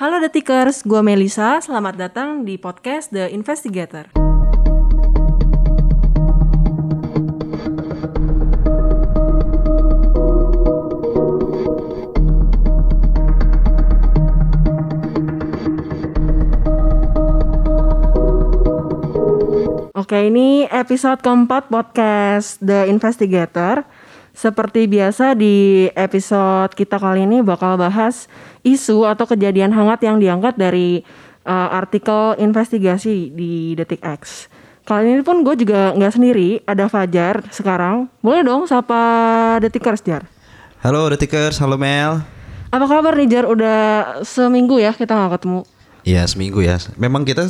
Halo 0.00 0.16
Detikers, 0.16 0.80
gue 0.88 1.04
Melisa. 1.04 1.60
Selamat 1.60 1.92
datang 1.92 2.48
di 2.48 2.56
podcast 2.56 3.12
The 3.12 3.28
Investigator. 3.36 4.08
Oke, 19.92 20.16
ini 20.16 20.64
episode 20.72 21.20
keempat 21.20 21.68
podcast 21.68 22.56
The 22.64 22.88
Investigator. 22.88 23.84
Seperti 24.30 24.86
biasa 24.86 25.34
di 25.34 25.90
episode 25.92 26.72
kita 26.78 27.02
kali 27.02 27.26
ini 27.26 27.42
bakal 27.42 27.74
bahas 27.74 28.30
isu 28.62 29.02
atau 29.04 29.26
kejadian 29.26 29.74
hangat 29.74 30.06
yang 30.06 30.22
diangkat 30.22 30.54
dari 30.54 31.02
uh, 31.44 31.68
artikel 31.74 32.38
investigasi 32.38 33.34
di 33.34 33.74
Detik 33.74 34.00
X. 34.00 34.46
Kali 34.86 35.18
ini 35.18 35.22
pun 35.22 35.42
gue 35.46 35.54
juga 35.54 35.94
nggak 35.94 36.14
sendiri, 36.14 36.62
ada 36.66 36.90
Fajar 36.90 37.46
sekarang. 37.54 38.10
Boleh 38.22 38.42
dong 38.42 38.66
sapa 38.66 38.98
Detikers 39.62 40.02
Jar. 40.02 40.26
Halo 40.80 41.10
Detikers, 41.12 41.60
halo 41.60 41.76
Mel. 41.76 42.22
Apa 42.70 42.86
kabar 42.86 43.18
nih 43.18 43.28
Jar? 43.28 43.44
Udah 43.50 43.78
seminggu 44.22 44.78
ya 44.78 44.94
kita 44.94 45.14
nggak 45.14 45.42
ketemu. 45.42 45.62
Iya 46.06 46.24
seminggu 46.24 46.64
ya. 46.64 46.80
Memang 46.96 47.28
kita 47.28 47.44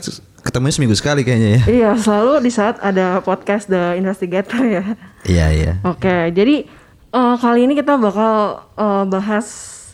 ketemunya 0.51 0.75
seminggu 0.75 0.99
sekali 0.99 1.23
kayaknya 1.23 1.51
ya. 1.55 1.63
Iya 1.71 1.91
selalu 1.95 2.43
di 2.43 2.51
saat 2.51 2.83
ada 2.83 3.23
podcast 3.23 3.71
The 3.71 3.95
Investigator 3.95 4.59
ya. 4.67 4.85
Iya 5.23 5.47
iya. 5.55 5.73
Oke, 5.87 6.35
jadi 6.35 6.67
uh, 7.15 7.39
kali 7.39 7.71
ini 7.71 7.79
kita 7.79 7.95
bakal 7.95 8.67
uh, 8.75 9.07
bahas 9.07 9.47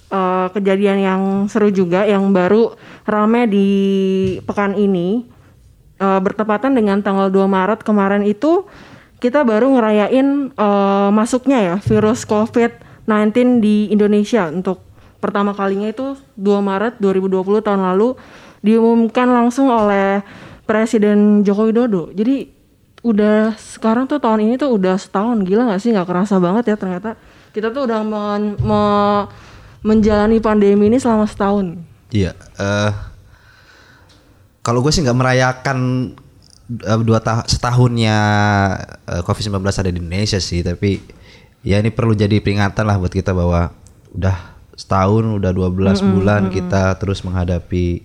uh, 0.08 0.48
kejadian 0.56 1.04
yang 1.04 1.22
seru 1.52 1.68
juga 1.68 2.08
yang 2.08 2.32
baru 2.32 2.72
rame 3.04 3.44
di 3.52 3.68
pekan 4.48 4.72
ini 4.80 5.28
uh, 6.00 6.24
bertepatan 6.24 6.72
dengan 6.72 7.04
tanggal 7.04 7.28
2 7.28 7.36
Maret 7.44 7.84
kemarin 7.84 8.24
itu 8.24 8.64
kita 9.20 9.44
baru 9.44 9.76
ngerayain 9.76 10.56
uh, 10.56 11.12
masuknya 11.12 11.58
ya 11.60 11.76
virus 11.84 12.24
COVID-19 12.24 13.60
di 13.60 13.92
Indonesia 13.92 14.48
untuk 14.48 14.80
pertama 15.20 15.52
kalinya 15.52 15.88
itu 15.92 16.16
2 16.36 16.64
Maret 16.64 16.94
2020 17.00 17.64
tahun 17.64 17.80
lalu 17.92 18.16
diumumkan 18.60 19.30
langsung 19.30 19.70
oleh 19.70 20.26
Presiden 20.66 21.46
Joko 21.46 21.70
Widodo. 21.70 22.10
Jadi 22.10 22.50
udah 23.06 23.54
sekarang 23.54 24.10
tuh 24.10 24.18
tahun 24.18 24.50
ini 24.50 24.54
tuh 24.58 24.74
udah 24.74 24.98
setahun 24.98 25.46
gila 25.46 25.70
nggak 25.70 25.78
sih 25.78 25.94
nggak 25.94 26.10
kerasa 26.10 26.42
banget 26.42 26.74
ya 26.74 26.76
ternyata 26.80 27.14
kita 27.54 27.70
tuh 27.70 27.86
udah 27.86 28.02
men, 28.02 28.58
me, 28.58 28.82
menjalani 29.86 30.42
pandemi 30.42 30.90
ini 30.90 30.98
selama 30.98 31.24
setahun. 31.24 31.78
Iya. 32.10 32.34
Uh, 32.58 32.92
kalau 34.66 34.82
gue 34.82 34.90
sih 34.90 35.06
nggak 35.06 35.16
merayakan 35.16 35.78
uh, 36.82 37.00
dua 37.00 37.22
ta 37.22 37.46
setahunnya 37.46 38.18
uh, 39.06 39.22
COVID-19 39.22 39.62
ada 39.62 39.90
di 39.94 39.98
Indonesia 40.02 40.42
sih, 40.42 40.66
tapi 40.66 41.00
ya 41.62 41.78
ini 41.78 41.94
perlu 41.94 42.12
jadi 42.12 42.42
peringatan 42.42 42.84
lah 42.84 42.98
buat 42.98 43.14
kita 43.14 43.30
bahwa 43.30 43.70
udah 44.12 44.36
setahun, 44.76 45.24
udah 45.40 45.50
12 45.54 45.72
mm 45.72 45.86
-hmm, 45.96 46.12
bulan 46.12 46.42
kita 46.52 46.98
terus 47.00 47.24
menghadapi 47.24 48.04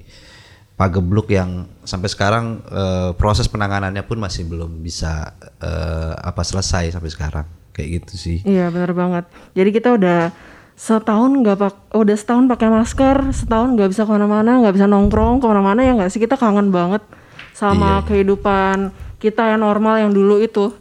pagebluk 0.81 1.29
yang 1.29 1.69
sampai 1.85 2.09
sekarang 2.09 2.57
uh, 2.73 3.13
proses 3.13 3.45
penanganannya 3.45 4.01
pun 4.01 4.17
masih 4.17 4.49
belum 4.49 4.81
bisa 4.81 5.37
uh, 5.61 6.17
apa 6.17 6.41
selesai 6.41 6.97
sampai 6.97 7.13
sekarang 7.13 7.45
kayak 7.69 8.01
gitu 8.01 8.13
sih. 8.17 8.37
Iya 8.41 8.73
benar 8.73 8.97
banget. 8.97 9.29
Jadi 9.53 9.69
kita 9.77 9.93
udah 9.93 10.33
setahun 10.73 11.37
nggak 11.37 11.57
pak, 11.61 11.73
udah 11.93 12.17
setahun 12.17 12.49
pakai 12.49 12.73
masker, 12.73 13.29
setahun 13.29 13.77
nggak 13.77 13.93
bisa 13.93 14.09
ke 14.09 14.11
mana-mana, 14.17 14.57
nggak 14.57 14.73
bisa 14.73 14.89
nongkrong 14.89 15.37
ke 15.37 15.45
mana-mana 15.45 15.85
ya 15.85 15.93
nggak 15.93 16.09
sih 16.09 16.17
kita 16.17 16.33
kangen 16.33 16.73
banget 16.73 17.05
sama 17.53 18.01
iya. 18.01 18.05
kehidupan 18.09 18.89
kita 19.21 19.53
yang 19.53 19.61
normal 19.61 20.01
yang 20.01 20.09
dulu 20.09 20.41
itu. 20.41 20.73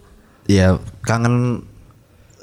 Iya 0.48 0.80
kangen 1.04 1.60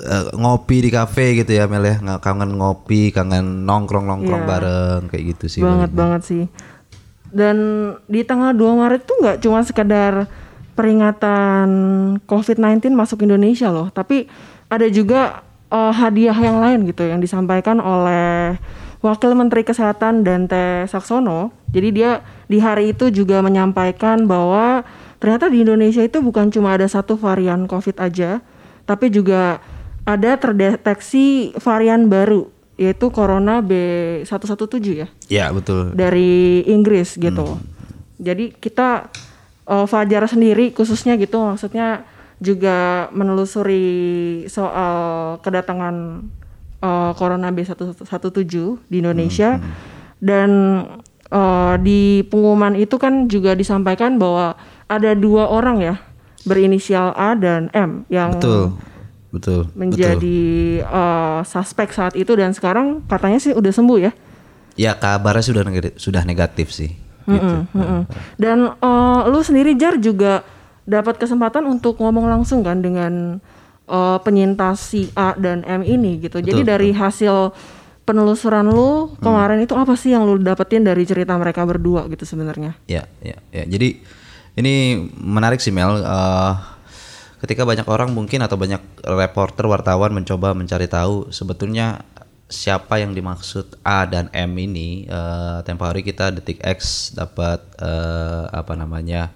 uh, 0.05 0.29
ngopi 0.37 0.85
di 0.85 0.93
kafe 0.93 1.41
gitu 1.41 1.57
ya 1.57 1.65
Mel 1.65 1.89
ya, 1.89 1.97
kangen 2.21 2.53
ngopi, 2.53 3.09
kangen 3.09 3.65
nongkrong 3.65 4.05
nongkrong 4.05 4.45
iya. 4.45 4.49
bareng 4.53 5.01
kayak 5.09 5.23
gitu 5.33 5.45
sih. 5.49 5.61
Banget 5.65 5.89
banget 5.89 6.21
sih 6.21 6.45
dan 7.31 7.57
di 8.07 8.23
tanggal 8.23 8.55
2 8.55 8.81
Maret 8.83 9.01
tuh 9.03 9.17
nggak 9.19 9.37
cuma 9.43 9.59
sekedar 9.63 10.27
peringatan 10.77 11.69
COVID-19 12.29 12.93
masuk 12.93 13.25
Indonesia 13.25 13.73
loh, 13.73 13.89
tapi 13.89 14.29
ada 14.69 14.85
juga 14.87 15.41
uh, 15.73 15.89
hadiah 15.89 16.35
yang 16.37 16.61
lain 16.61 16.85
gitu 16.85 17.07
yang 17.07 17.17
disampaikan 17.17 17.81
oleh 17.81 18.55
Wakil 19.01 19.37
Menteri 19.37 19.61
Kesehatan 19.61 20.25
Dante 20.25 20.89
Saksono. 20.89 21.53
Jadi 21.69 21.89
dia 21.93 22.25
di 22.49 22.57
hari 22.57 22.97
itu 22.97 23.13
juga 23.13 23.45
menyampaikan 23.45 24.25
bahwa 24.25 24.81
ternyata 25.21 25.49
di 25.49 25.61
Indonesia 25.61 26.01
itu 26.01 26.21
bukan 26.21 26.49
cuma 26.49 26.73
ada 26.73 26.89
satu 26.89 27.13
varian 27.17 27.69
COVID 27.69 27.97
aja, 28.01 28.41
tapi 28.85 29.13
juga 29.13 29.61
ada 30.07 30.39
terdeteksi 30.39 31.57
varian 31.59 32.07
baru 32.09 32.56
yaitu 32.77 33.09
Corona 33.09 33.59
B117 33.59 34.85
ya. 34.93 35.07
Iya, 35.27 35.45
betul. 35.49 35.97
Dari 35.97 36.61
Inggris 36.69 37.17
gitu. 37.17 37.57
Hmm. 37.57 37.65
Jadi 38.21 38.53
kita 38.53 39.09
uh, 39.65 39.85
Fajar 39.89 40.29
sendiri 40.29 40.71
khususnya 40.71 41.17
gitu 41.17 41.41
maksudnya 41.41 42.05
juga 42.37 43.09
menelusuri 43.17 44.45
soal 44.45 45.37
kedatangan 45.41 46.25
uh, 46.85 47.11
Corona 47.17 47.49
B117 47.49 48.53
di 48.85 48.95
Indonesia 49.01 49.57
hmm. 49.57 49.61
hmm. 49.65 49.73
dan 50.21 50.49
uh, 51.33 51.75
di 51.81 52.21
pengumuman 52.29 52.77
itu 52.77 52.95
kan 53.01 53.25
juga 53.25 53.57
disampaikan 53.57 54.21
bahwa 54.21 54.53
ada 54.85 55.17
dua 55.17 55.49
orang 55.49 55.81
ya 55.81 55.95
berinisial 56.45 57.11
A 57.17 57.33
dan 57.33 57.73
M 57.73 58.05
yang 58.07 58.37
Betul 58.37 58.77
betul 59.37 59.61
menjadi 59.77 60.39
betul. 60.81 60.97
Uh, 60.97 61.41
suspek 61.45 61.89
saat 61.93 62.13
itu 62.17 62.33
dan 62.33 62.51
sekarang 62.51 63.05
katanya 63.05 63.39
sih 63.39 63.53
udah 63.53 63.71
sembuh 63.71 63.99
ya 64.01 64.11
ya 64.77 64.91
kabarnya 64.93 65.43
sudah 65.45 65.63
negatif, 65.65 65.93
sudah 65.97 66.21
negatif 66.25 66.67
sih 66.73 66.91
mm 66.93 67.29
-mm, 67.29 67.33
gitu. 67.33 67.55
mm 67.73 67.85
-mm. 67.85 68.01
dan 68.41 68.57
uh, 68.81 69.21
lu 69.29 69.39
sendiri 69.41 69.73
jar 69.77 69.97
juga 69.97 70.45
dapat 70.87 71.19
kesempatan 71.19 71.67
untuk 71.67 71.99
ngomong 71.99 72.31
langsung 72.31 72.63
kan 72.63 72.79
dengan 72.79 73.43
uh, 73.91 74.17
penyintas 74.23 74.93
si 74.93 75.11
A 75.17 75.35
dan 75.35 75.63
M 75.67 75.83
ini 75.83 76.23
gitu 76.23 76.39
betul, 76.39 76.47
jadi 76.47 76.61
dari 76.63 76.89
betul. 76.95 77.01
hasil 77.03 77.35
penelusuran 78.07 78.71
lu 78.71 79.19
kemarin 79.19 79.59
hmm. 79.59 79.65
itu 79.67 79.73
apa 79.75 79.93
sih 79.99 80.15
yang 80.15 80.23
lu 80.23 80.39
dapetin 80.39 80.87
dari 80.87 81.03
cerita 81.03 81.35
mereka 81.35 81.67
berdua 81.67 82.07
gitu 82.07 82.23
sebenarnya 82.23 82.79
ya 82.87 83.03
ya 83.19 83.35
ya 83.51 83.67
jadi 83.67 83.99
ini 84.57 84.73
menarik 85.19 85.59
sih 85.59 85.75
Mel 85.75 86.07
uh, 86.07 86.55
ketika 87.37 87.63
banyak 87.63 87.85
orang 87.85 88.13
mungkin 88.13 88.41
atau 88.41 88.57
banyak 88.57 88.81
reporter 89.05 89.69
wartawan 89.69 90.13
mencoba 90.13 90.57
mencari 90.57 90.89
tahu 90.89 91.29
sebetulnya 91.29 92.01
siapa 92.47 93.03
yang 93.03 93.11
dimaksud 93.11 93.77
A 93.83 94.07
dan 94.07 94.31
M 94.31 94.55
ini 94.55 95.03
uh, 95.11 95.59
tempo 95.67 95.83
hari 95.83 96.01
kita 96.01 96.31
detik 96.31 96.63
X 96.63 97.11
dapat 97.11 97.59
uh, 97.83 98.47
apa 98.49 98.73
namanya 98.79 99.35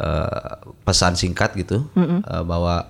uh, 0.00 0.64
pesan 0.82 1.14
singkat 1.14 1.52
gitu 1.60 1.84
mm 1.92 2.00
-hmm. 2.00 2.20
uh, 2.24 2.42
bahwa 2.42 2.88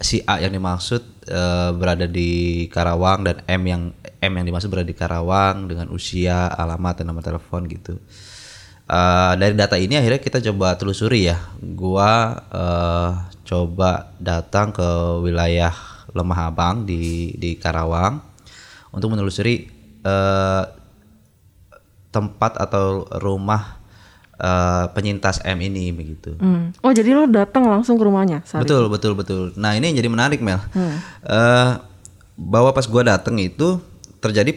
si 0.00 0.24
A 0.26 0.40
yang 0.42 0.56
dimaksud 0.56 1.04
uh, 1.30 1.70
berada 1.76 2.08
di 2.08 2.66
Karawang 2.72 3.28
dan 3.28 3.44
M 3.46 3.62
yang 3.68 3.82
M 4.18 4.32
yang 4.34 4.46
dimaksud 4.48 4.72
berada 4.72 4.88
di 4.88 4.96
Karawang 4.96 5.68
dengan 5.70 5.92
usia 5.92 6.48
alamat 6.48 7.04
dan 7.04 7.12
nomor 7.12 7.22
telepon 7.22 7.68
gitu 7.68 8.00
uh, 8.88 9.32
dari 9.36 9.54
data 9.54 9.76
ini 9.76 10.00
akhirnya 10.00 10.20
kita 10.20 10.40
coba 10.50 10.74
telusuri 10.74 11.28
ya. 11.28 11.38
Gua 11.60 12.34
uh, 12.48 13.10
coba 13.44 14.12
datang 14.18 14.72
ke 14.72 14.88
wilayah 15.22 15.72
Lemah 16.16 16.48
Abang 16.48 16.88
di 16.88 17.36
di 17.36 17.54
Karawang 17.60 18.20
untuk 18.90 19.12
menelusuri 19.12 19.68
uh, 20.02 20.64
tempat 22.08 22.56
atau 22.56 23.04
rumah 23.20 23.78
uh, 24.40 24.88
penyintas 24.96 25.44
M 25.44 25.60
ini 25.60 25.92
begitu. 25.92 26.34
Hmm. 26.40 26.72
Oh 26.80 26.90
jadi 26.90 27.12
lo 27.12 27.28
datang 27.28 27.68
langsung 27.68 28.00
ke 28.00 28.04
rumahnya? 28.08 28.40
betul 28.58 28.88
itu? 28.88 28.92
betul 28.92 29.12
betul. 29.12 29.42
Nah 29.60 29.76
ini 29.76 29.92
yang 29.92 30.00
jadi 30.00 30.10
menarik 30.10 30.40
Mel. 30.40 30.58
Hmm. 30.72 30.96
Uh, 31.22 31.70
bahwa 32.38 32.70
pas 32.72 32.86
gua 32.88 33.02
datang 33.02 33.36
itu 33.36 33.82
terjadi 34.18 34.50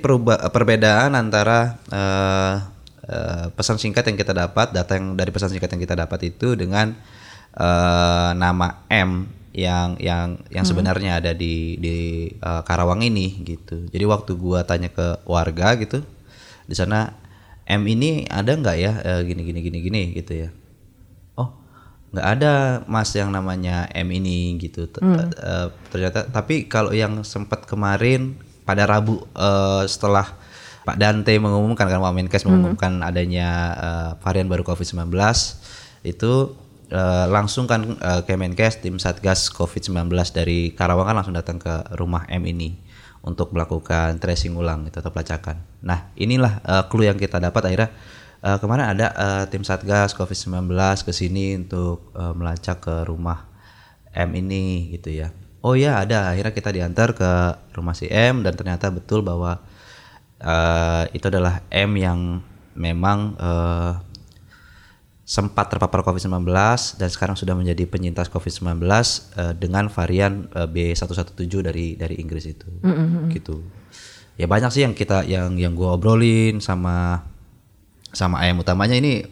perbedaan 0.50 1.14
antara 1.14 1.78
uh, 1.94 2.81
uh, 3.12 3.52
pesan 3.52 3.76
singkat 3.76 4.08
yang 4.08 4.16
kita 4.16 4.32
dapat, 4.32 4.72
data 4.72 4.96
yang 4.96 5.20
dari 5.20 5.30
pesan 5.30 5.52
singkat 5.52 5.68
yang 5.76 5.84
kita 5.84 6.00
dapat 6.00 6.32
itu 6.32 6.56
dengan 6.56 6.96
uh, 7.60 8.32
nama 8.32 8.88
M 8.88 9.28
yang 9.52 10.00
yang 10.00 10.40
yang 10.48 10.64
hmm. 10.64 10.72
sebenarnya 10.72 11.20
ada 11.20 11.36
di 11.36 11.76
di 11.76 12.32
uh, 12.40 12.64
Karawang 12.64 13.04
ini 13.04 13.44
gitu. 13.44 13.84
Jadi 13.92 14.06
waktu 14.08 14.32
gua 14.40 14.64
tanya 14.64 14.88
ke 14.88 15.20
warga 15.28 15.76
gitu 15.76 16.00
di 16.64 16.76
sana 16.76 17.20
M 17.68 17.84
ini 17.84 18.24
ada 18.32 18.56
nggak 18.56 18.78
ya 18.80 18.94
uh, 19.04 19.22
gini 19.28 19.44
gini 19.44 19.60
gini 19.60 19.78
gini 19.84 20.02
gitu 20.16 20.48
ya. 20.48 20.50
Oh 21.36 21.52
nggak 22.16 22.28
ada 22.40 22.54
mas 22.88 23.12
yang 23.12 23.28
namanya 23.32 23.92
M 23.92 24.08
ini 24.16 24.56
gitu. 24.56 24.88
Hmm. 25.04 25.28
Uh, 25.36 25.68
ternyata 25.92 26.32
tapi 26.32 26.72
kalau 26.72 26.96
yang 26.96 27.20
sempat 27.28 27.68
kemarin 27.68 28.40
pada 28.64 28.88
Rabu 28.88 29.28
uh, 29.36 29.84
setelah 29.84 30.40
Pak 30.82 30.98
Dante 30.98 31.34
mengumumkan 31.38 31.86
kan 31.86 32.02
Wamenkes 32.02 32.42
mengumumkan 32.50 33.06
adanya 33.06 33.50
uh, 33.78 34.10
varian 34.18 34.50
baru 34.50 34.66
COVID-19 34.66 35.14
itu 36.02 36.58
uh, 36.90 37.26
langsung 37.30 37.70
kan 37.70 37.98
uh, 38.02 38.22
Kemenkes 38.26 38.82
tim 38.82 38.98
Satgas 38.98 39.54
COVID-19 39.54 40.10
dari 40.34 40.74
Karawang 40.74 41.06
kan 41.06 41.16
langsung 41.18 41.38
datang 41.38 41.62
ke 41.62 41.86
rumah 41.98 42.26
M 42.34 42.50
ini 42.50 42.82
untuk 43.22 43.54
melakukan 43.54 44.18
tracing 44.18 44.58
ulang 44.58 44.90
gitu 44.90 44.98
atau 44.98 45.14
pelacakan. 45.14 45.62
Nah, 45.86 46.10
inilah 46.18 46.58
uh, 46.66 46.84
clue 46.90 47.06
yang 47.06 47.22
kita 47.22 47.38
dapat 47.38 47.70
akhirnya 47.70 47.90
uh, 48.42 48.58
kemarin 48.58 48.98
ada 48.98 49.08
uh, 49.14 49.44
tim 49.46 49.62
Satgas 49.62 50.18
COVID-19 50.18 50.74
ke 51.06 51.14
sini 51.14 51.62
untuk 51.62 52.10
uh, 52.18 52.34
melacak 52.34 52.82
ke 52.82 52.96
rumah 53.06 53.46
M 54.12 54.34
ini 54.34 54.98
gitu 54.98 55.14
ya. 55.14 55.30
Oh 55.62 55.78
ya 55.78 56.02
ada 56.02 56.34
akhirnya 56.34 56.54
kita 56.58 56.74
diantar 56.74 57.14
ke 57.14 57.32
rumah 57.78 57.94
si 57.94 58.10
M 58.10 58.42
dan 58.42 58.58
ternyata 58.58 58.90
betul 58.90 59.22
bahwa 59.22 59.62
uh, 60.42 61.06
itu 61.14 61.26
adalah 61.30 61.62
M 61.70 61.98
yang 61.98 62.42
memang 62.76 63.38
uh, 63.38 64.02
sempat 65.32 65.72
terpapar 65.72 66.04
COVID-19 66.04 66.44
dan 67.00 67.08
sekarang 67.08 67.40
sudah 67.40 67.56
menjadi 67.56 67.88
penyintas 67.88 68.28
COVID-19 68.28 68.84
uh, 68.84 69.56
dengan 69.56 69.88
varian 69.88 70.52
uh, 70.52 70.68
B117 70.68 71.48
dari 71.64 71.96
dari 71.96 72.20
Inggris 72.20 72.52
itu. 72.52 72.68
Mm 72.84 72.92
-hmm. 72.92 73.26
Gitu. 73.32 73.64
Ya 74.36 74.50
banyak 74.50 74.76
sih 74.76 74.84
yang 74.84 74.92
kita 74.92 75.24
yang 75.24 75.56
yang 75.56 75.72
gua 75.72 75.96
obrolin 75.96 76.60
sama 76.60 77.24
sama 78.12 78.44
ayam 78.44 78.60
utamanya 78.60 79.00
ini 79.00 79.24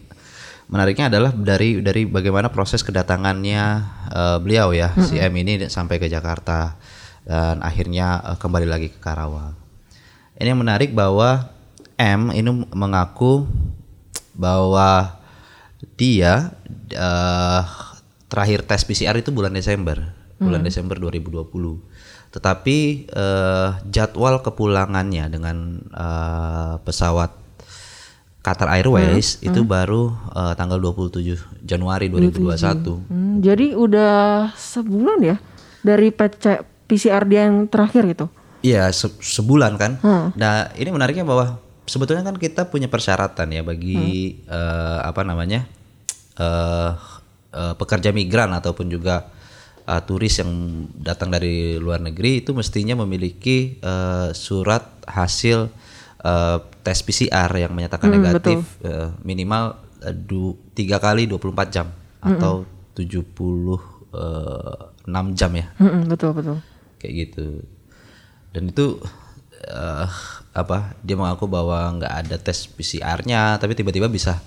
menariknya 0.72 1.12
adalah 1.12 1.36
dari 1.36 1.84
dari 1.84 2.08
bagaimana 2.08 2.48
proses 2.48 2.80
kedatangannya 2.86 3.64
uh, 4.14 4.38
beliau 4.40 4.72
ya 4.72 4.94
mm 4.94 4.96
-hmm. 4.96 5.08
si 5.10 5.16
M 5.20 5.34
ini 5.36 5.54
sampai 5.68 6.00
ke 6.00 6.08
Jakarta 6.08 6.80
dan 7.28 7.60
akhirnya 7.60 8.24
uh, 8.24 8.38
kembali 8.40 8.66
lagi 8.72 8.88
ke 8.88 9.04
Karawang. 9.04 9.59
Ini 10.40 10.56
yang 10.56 10.64
menarik 10.64 10.96
bahwa 10.96 11.52
M 12.00 12.32
ini 12.32 12.48
mengaku 12.72 13.44
bahwa 14.32 15.20
dia 16.00 16.56
uh, 16.96 17.64
terakhir 18.32 18.64
tes 18.64 18.88
PCR 18.88 19.20
itu 19.20 19.36
bulan 19.36 19.52
Desember, 19.52 20.16
bulan 20.40 20.64
hmm. 20.64 20.70
Desember 20.72 20.96
2020. 20.96 21.44
Tetapi 22.32 22.78
uh, 23.12 23.84
jadwal 23.92 24.40
kepulangannya 24.40 25.28
dengan 25.28 25.84
uh, 25.92 26.80
pesawat 26.88 27.36
Qatar 28.40 28.72
Airways 28.80 29.44
hmm. 29.44 29.52
itu 29.52 29.62
hmm. 29.68 29.70
baru 29.70 30.16
uh, 30.32 30.56
tanggal 30.56 30.80
27 30.80 31.68
Januari 31.68 32.08
2021. 32.08 33.12
Hmm, 33.12 33.44
jadi 33.44 33.76
udah 33.76 34.56
sebulan 34.56 35.20
ya 35.20 35.36
dari 35.84 36.16
PC, 36.16 36.64
PCR 36.88 37.28
dia 37.28 37.52
yang 37.52 37.68
terakhir 37.68 38.08
itu. 38.08 38.32
Iya 38.60 38.92
se 38.92 39.08
sebulan 39.20 39.80
kan. 39.80 39.92
Hmm. 40.04 40.36
Nah 40.36 40.72
ini 40.76 40.92
menariknya 40.92 41.24
bahwa 41.24 41.64
sebetulnya 41.88 42.28
kan 42.28 42.36
kita 42.36 42.68
punya 42.68 42.92
persyaratan 42.92 43.48
ya 43.50 43.64
bagi 43.64 44.44
hmm. 44.44 44.52
uh, 44.52 45.00
apa 45.08 45.22
namanya 45.24 45.64
uh, 46.38 46.92
uh, 47.56 47.74
pekerja 47.80 48.12
migran 48.12 48.52
ataupun 48.52 48.92
juga 48.92 49.32
uh, 49.90 50.02
turis 50.06 50.38
yang 50.38 50.86
datang 50.94 51.34
dari 51.34 51.82
luar 51.82 51.98
negeri 52.04 52.46
itu 52.46 52.54
mestinya 52.54 52.94
memiliki 53.02 53.82
uh, 53.82 54.30
surat 54.36 54.86
hasil 55.10 55.72
uh, 56.22 56.58
tes 56.86 57.02
PCR 57.02 57.50
yang 57.58 57.74
menyatakan 57.74 58.12
hmm, 58.12 58.18
negatif 58.22 58.60
uh, 58.86 59.10
minimal 59.26 59.82
tiga 60.78 60.98
uh, 61.00 61.02
kali 61.02 61.26
24 61.28 61.76
jam 61.76 61.88
hmm. 61.90 62.38
atau 62.38 62.66
76 62.94 63.82
jam 65.40 65.52
ya. 65.56 65.66
Hmm, 65.80 66.12
betul 66.12 66.36
betul. 66.36 66.60
Kayak 67.00 67.14
gitu 67.16 67.64
dan 68.54 68.70
itu 68.70 68.98
uh, 69.70 70.08
apa 70.54 70.98
dia 71.06 71.16
mengaku 71.16 71.46
bahwa 71.46 72.00
nggak 72.00 72.14
ada 72.26 72.36
tes 72.42 72.66
PCR-nya 72.66 73.62
tapi 73.62 73.78
tiba-tiba 73.78 74.10
bisa 74.10 74.42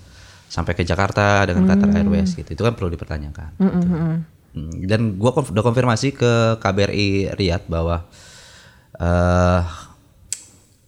sampai 0.50 0.76
ke 0.76 0.84
Jakarta 0.84 1.48
dengan 1.48 1.64
Qatar 1.64 1.88
hmm. 1.88 1.98
Airways 1.98 2.36
gitu 2.36 2.50
itu 2.52 2.62
kan 2.62 2.74
perlu 2.76 2.92
dipertanyakan 2.92 3.56
hmm, 3.56 3.70
gitu. 3.70 3.86
hmm, 3.88 4.16
hmm. 4.52 4.70
dan 4.84 5.00
gua 5.16 5.32
konf 5.32 5.54
udah 5.54 5.64
konfirmasi 5.64 6.12
ke 6.12 6.60
KBRI 6.60 7.32
Riyadh 7.38 7.66
bahwa 7.70 8.04
uh, 9.00 9.62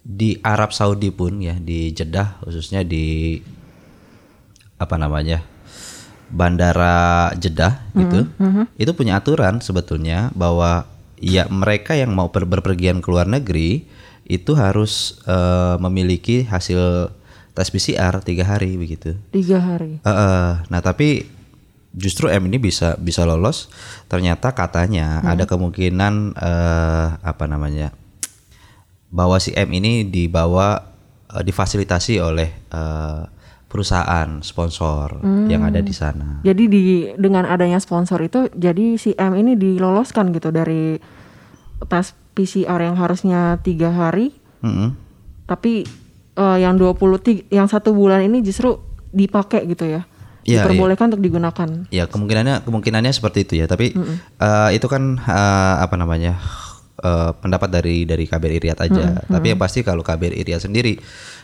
di 0.04 0.36
Arab 0.44 0.76
Saudi 0.76 1.08
pun 1.08 1.40
ya 1.40 1.56
di 1.56 1.88
Jeddah 1.96 2.44
khususnya 2.44 2.84
di 2.84 3.40
apa 4.76 5.00
namanya 5.00 5.40
bandara 6.28 7.32
Jeddah 7.40 7.88
gitu 7.96 8.28
mm 8.36 8.50
-hmm. 8.52 8.64
itu 8.76 8.92
punya 8.92 9.16
aturan 9.16 9.64
sebetulnya 9.64 10.28
bahwa 10.36 10.84
ya 11.20 11.46
mereka 11.50 11.94
yang 11.94 12.12
mau 12.12 12.30
ber 12.30 12.46
berpergian 12.46 13.02
ke 13.04 13.08
luar 13.10 13.28
negeri 13.28 13.86
itu 14.24 14.56
harus 14.56 15.20
uh, 15.28 15.76
memiliki 15.80 16.48
hasil 16.48 17.12
tes 17.54 17.68
PCR 17.70 18.18
tiga 18.24 18.44
hari 18.48 18.74
begitu. 18.74 19.14
Tiga 19.30 19.60
hari. 19.60 20.00
Uh, 20.02 20.10
uh, 20.10 20.48
nah 20.72 20.80
tapi 20.80 21.28
justru 21.94 22.26
M 22.26 22.50
ini 22.50 22.58
bisa 22.58 22.98
bisa 22.98 23.22
lolos. 23.22 23.70
Ternyata 24.10 24.56
katanya 24.56 25.22
hmm. 25.22 25.30
ada 25.30 25.44
kemungkinan 25.46 26.34
uh, 26.34 27.06
apa 27.22 27.44
namanya 27.46 27.94
bahwa 29.14 29.38
si 29.38 29.54
M 29.54 29.70
ini 29.70 30.02
dibawa 30.02 30.82
uh, 31.30 31.42
difasilitasi 31.46 32.18
oleh 32.18 32.50
uh, 32.74 33.30
perusahaan 33.74 34.38
sponsor 34.38 35.18
hmm. 35.18 35.50
yang 35.50 35.66
ada 35.66 35.82
di 35.82 35.90
sana. 35.90 36.38
Jadi 36.46 36.70
di 36.70 36.82
dengan 37.18 37.42
adanya 37.42 37.82
sponsor 37.82 38.22
itu, 38.22 38.46
jadi 38.54 38.94
si 38.94 39.18
M 39.18 39.34
ini 39.34 39.58
diloloskan 39.58 40.30
gitu 40.30 40.54
dari 40.54 41.02
tes 41.90 42.14
PCR 42.38 42.78
yang 42.78 42.94
harusnya 42.94 43.58
tiga 43.66 43.90
hari, 43.90 44.30
hmm. 44.62 44.94
tapi 45.50 45.82
uh, 46.38 46.54
yang 46.54 46.78
20 46.78 47.50
yang 47.50 47.66
satu 47.66 47.90
bulan 47.90 48.22
ini 48.22 48.46
justru 48.46 48.78
dipakai 49.10 49.66
gitu 49.66 49.90
ya. 49.90 50.06
Ya, 50.44 50.62
diperbolehkan 50.62 51.08
ya. 51.08 51.10
untuk 51.10 51.22
digunakan. 51.24 51.68
Ya 51.90 52.04
kemungkinannya 52.06 52.62
kemungkinannya 52.62 53.10
seperti 53.10 53.42
itu 53.42 53.54
ya. 53.58 53.66
Tapi 53.66 53.90
mm 53.90 54.38
uh, 54.38 54.70
itu 54.70 54.86
kan 54.86 55.18
uh, 55.18 55.82
apa 55.82 55.98
namanya 55.98 56.38
uh, 57.02 57.34
pendapat 57.42 57.74
dari 57.74 58.06
dari 58.06 58.28
KBRI 58.28 58.70
Riyadh 58.70 58.82
aja. 58.86 59.02
Mm 59.02 59.14
-hmm. 59.18 59.32
Tapi 59.34 59.46
yang 59.50 59.58
pasti 59.58 59.82
kalau 59.82 60.06
KBRI 60.06 60.46
Riyadh 60.46 60.62
sendiri 60.62 61.00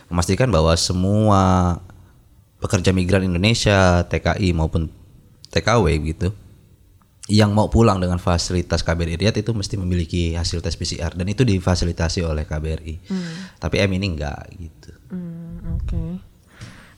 memastikan 0.07 0.47
bahwa 0.53 0.71
semua 0.77 1.41
pekerja 2.61 2.93
migran 2.93 3.25
Indonesia, 3.25 4.05
TKI 4.05 4.53
maupun 4.53 4.87
TKW 5.49 5.85
gitu, 6.13 6.29
yang 7.31 7.55
mau 7.55 7.67
pulang 7.67 7.97
dengan 7.97 8.17
fasilitas 8.17 8.85
KBRI 8.85 9.17
Riyadh 9.17 9.41
itu 9.41 9.51
mesti 9.55 9.75
memiliki 9.79 10.35
hasil 10.37 10.61
tes 10.61 10.77
PCR 10.77 11.13
dan 11.13 11.25
itu 11.31 11.41
difasilitasi 11.41 12.21
oleh 12.21 12.45
KBRI. 12.45 12.95
Hmm. 13.09 13.33
Tapi 13.61 13.75
M 13.81 13.91
ini 13.97 14.07
enggak 14.13 14.51
gitu. 14.57 14.91
Hmm, 15.09 15.79
Oke. 15.79 15.89
Okay. 15.89 16.11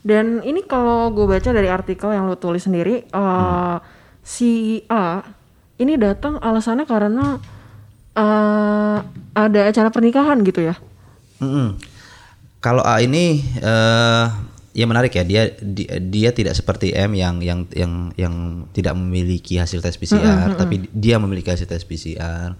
Dan 0.04 0.44
ini 0.44 0.60
kalau 0.68 1.08
gue 1.16 1.24
baca 1.24 1.48
dari 1.48 1.70
artikel 1.72 2.12
yang 2.12 2.28
lo 2.28 2.36
tulis 2.36 2.68
sendiri, 2.68 3.08
uh, 3.16 3.80
hmm. 3.80 3.80
si 4.20 4.84
A 4.92 5.24
ini 5.80 5.96
datang 5.96 6.36
alasannya 6.42 6.84
karena 6.84 7.40
uh, 8.12 8.98
ada 9.34 9.60
acara 9.64 9.88
pernikahan 9.88 10.44
gitu 10.44 10.60
ya? 10.60 10.74
Hmm. 11.40 11.76
Kalau 12.58 12.84
A 12.84 13.00
ini 13.00 13.44
uh, 13.60 14.28
ya 14.74 14.84
menarik 14.90 15.14
ya 15.14 15.22
dia 15.22 15.42
dia, 15.62 16.02
dia 16.02 16.30
tidak 16.34 16.58
seperti 16.58 16.90
M 16.90 17.14
yang 17.14 17.38
yang 17.38 17.70
yang 17.70 18.10
yang 18.18 18.34
tidak 18.74 18.98
memiliki 18.98 19.62
hasil 19.62 19.78
tes 19.78 19.94
PCR 19.94 20.18
mm 20.18 20.50
-hmm. 20.50 20.58
tapi 20.58 20.74
dia 20.90 21.16
memiliki 21.22 21.46
hasil 21.46 21.70
tes 21.70 21.86
PCR 21.86 22.58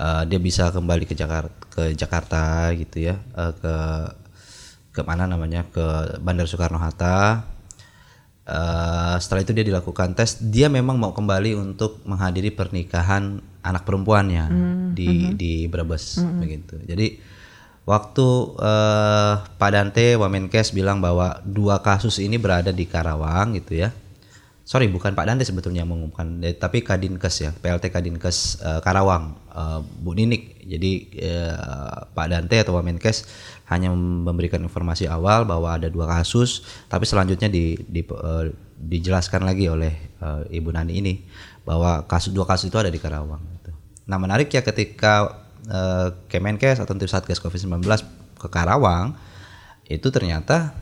uh, 0.00 0.22
dia 0.24 0.40
bisa 0.40 0.72
kembali 0.72 1.04
ke 1.04 1.12
Jakarta 1.12 1.52
ke 1.68 1.92
Jakarta 1.92 2.72
gitu 2.72 3.04
ya 3.04 3.20
uh, 3.36 3.52
ke 3.52 3.74
ke 4.96 5.00
mana 5.04 5.28
namanya 5.28 5.68
ke 5.68 6.16
Bandar 6.24 6.48
Soekarno 6.48 6.80
Hatta 6.80 7.44
uh, 8.48 9.16
setelah 9.20 9.44
itu 9.44 9.52
dia 9.52 9.68
dilakukan 9.68 10.16
tes 10.16 10.40
dia 10.40 10.72
memang 10.72 10.96
mau 10.96 11.12
kembali 11.12 11.52
untuk 11.52 12.00
menghadiri 12.08 12.48
pernikahan 12.56 13.44
anak 13.60 13.84
perempuannya 13.84 14.44
mm 14.48 14.56
-hmm. 14.56 14.88
di 14.96 15.36
di 15.36 15.52
Brebes 15.68 16.16
mm 16.16 16.24
-hmm. 16.24 16.40
begitu 16.40 16.74
jadi 16.88 17.06
waktu 17.82 18.26
uh, 18.62 19.42
Pak 19.58 19.70
Dante 19.74 20.14
Wamenkes 20.14 20.70
bilang 20.70 21.02
bahwa 21.02 21.42
dua 21.42 21.82
kasus 21.82 22.22
ini 22.22 22.38
berada 22.38 22.70
di 22.70 22.86
Karawang 22.86 23.58
gitu 23.58 23.82
ya. 23.82 23.90
Sorry 24.62 24.86
bukan 24.86 25.18
Pak 25.18 25.26
Dante 25.26 25.42
sebetulnya 25.42 25.82
mengumumkan, 25.82 26.38
eh, 26.46 26.54
tapi 26.54 26.86
Kadinkes 26.86 27.42
ya, 27.42 27.50
PLT 27.50 27.90
Kadinkes 27.90 28.62
uh, 28.62 28.78
Karawang, 28.78 29.34
uh, 29.50 29.82
Bu 29.82 30.14
Ninik. 30.14 30.62
Jadi 30.62 31.18
uh, 31.18 32.06
Pak 32.14 32.26
Dante 32.30 32.62
atau 32.62 32.78
Wamenkes 32.78 33.26
hanya 33.66 33.90
memberikan 33.90 34.62
informasi 34.62 35.10
awal 35.10 35.42
bahwa 35.50 35.74
ada 35.74 35.90
dua 35.90 36.06
kasus, 36.06 36.62
tapi 36.86 37.10
selanjutnya 37.10 37.50
di, 37.50 37.74
di 37.74 38.06
uh, 38.06 38.46
dijelaskan 38.78 39.42
lagi 39.42 39.66
oleh 39.66 40.14
uh, 40.22 40.46
Ibu 40.46 40.70
Nani 40.70 40.94
ini 40.94 41.14
bahwa 41.66 42.06
kasus 42.06 42.30
dua 42.30 42.46
kasus 42.46 42.70
itu 42.70 42.78
ada 42.78 42.88
di 42.88 43.02
Karawang. 43.02 43.42
Gitu. 43.58 43.74
Nah 44.06 44.16
menarik 44.22 44.46
ya 44.46 44.62
ketika 44.62 45.41
uh, 45.68 46.14
Kemenkes 46.26 46.80
atau 46.82 46.94
tim 46.96 47.10
Satgas 47.10 47.42
Covid-19 47.42 47.84
ke 48.38 48.48
Karawang 48.48 49.14
itu 49.86 50.08
ternyata 50.08 50.74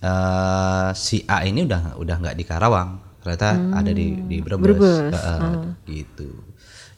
uh, 0.00 0.90
si 0.96 1.22
A 1.28 1.44
ini 1.44 1.66
udah 1.66 1.98
udah 2.00 2.16
nggak 2.18 2.36
di 2.38 2.44
Karawang 2.46 2.98
ternyata 3.22 3.54
hmm. 3.54 3.72
ada 3.74 3.90
di 3.92 4.06
di 4.24 4.36
Brebes, 4.40 4.62
Brebes. 4.62 5.14
Uh, 5.14 5.38
hmm. 5.38 5.70
gitu 5.86 6.30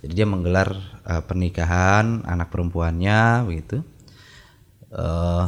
jadi 0.00 0.24
dia 0.24 0.26
menggelar 0.28 0.72
uh, 1.04 1.20
pernikahan 1.24 2.24
anak 2.24 2.48
perempuannya 2.48 3.44
begitu 3.44 3.84
Eh, 4.90 5.46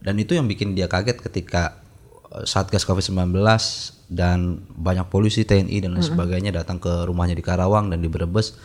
dan 0.00 0.14
itu 0.16 0.32
yang 0.32 0.48
bikin 0.48 0.72
dia 0.72 0.88
kaget 0.88 1.20
ketika 1.20 1.76
eh, 2.32 2.48
Satgas 2.48 2.88
Covid-19 2.88 3.36
dan 4.08 4.64
banyak 4.64 5.12
polisi 5.12 5.44
TNI 5.44 5.84
dan 5.84 5.92
lain 5.92 6.00
sebagainya 6.00 6.56
datang 6.56 6.80
ke 6.80 7.04
rumahnya 7.04 7.36
di 7.36 7.44
Karawang 7.44 7.92
dan 7.92 8.00
di 8.00 8.08
Brebes 8.08 8.56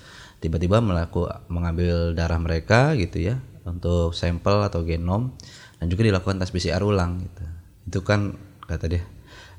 tiba-tiba 0.43 0.83
melaku, 0.83 1.31
mengambil 1.47 2.11
darah 2.11 2.35
mereka 2.35 2.91
gitu 2.99 3.23
ya 3.23 3.39
untuk 3.63 4.11
sampel 4.11 4.59
atau 4.67 4.83
genom 4.83 5.31
dan 5.79 5.87
juga 5.87 6.03
dilakukan 6.03 6.35
tes 6.43 6.51
PCR 6.51 6.83
ulang 6.83 7.23
gitu. 7.23 7.43
Itu 7.87 7.99
kan 8.03 8.35
kata 8.67 8.91
dia 8.91 9.07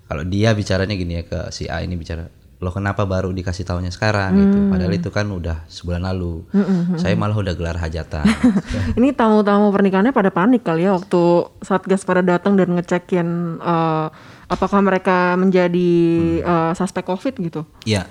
kalau 0.04 0.28
dia 0.28 0.52
bicaranya 0.52 0.92
gini 0.92 1.16
ya 1.16 1.24
ke 1.24 1.48
si 1.48 1.64
A 1.72 1.80
ini 1.80 1.96
bicara 1.96 2.28
loh 2.64 2.72
kenapa 2.72 3.04
baru 3.04 3.28
dikasih 3.28 3.68
tahunya 3.68 3.92
sekarang? 3.92 4.32
Gitu. 4.40 4.58
Padahal 4.72 4.92
itu 4.96 5.12
kan 5.12 5.28
udah 5.28 5.68
sebulan 5.68 6.00
lalu. 6.08 6.48
Saya 6.96 7.12
malah 7.12 7.36
udah 7.36 7.52
gelar 7.52 7.76
hajatan. 7.76 8.24
Ini 8.98 9.12
tamu-tamu 9.12 9.68
pernikahannya 9.68 10.16
pada 10.16 10.32
panik 10.32 10.64
kali 10.64 10.88
ya 10.88 10.96
waktu 10.96 11.50
Satgas 11.60 12.08
pada 12.08 12.24
datang 12.24 12.56
dan 12.56 12.72
ngecekin 12.72 13.60
eh, 13.60 14.06
apakah 14.48 14.80
mereka 14.80 15.36
menjadi 15.36 15.92
eh, 16.40 16.72
suspek 16.72 17.04
COVID 17.04 17.34
gitu. 17.44 17.68
Iya, 17.84 18.08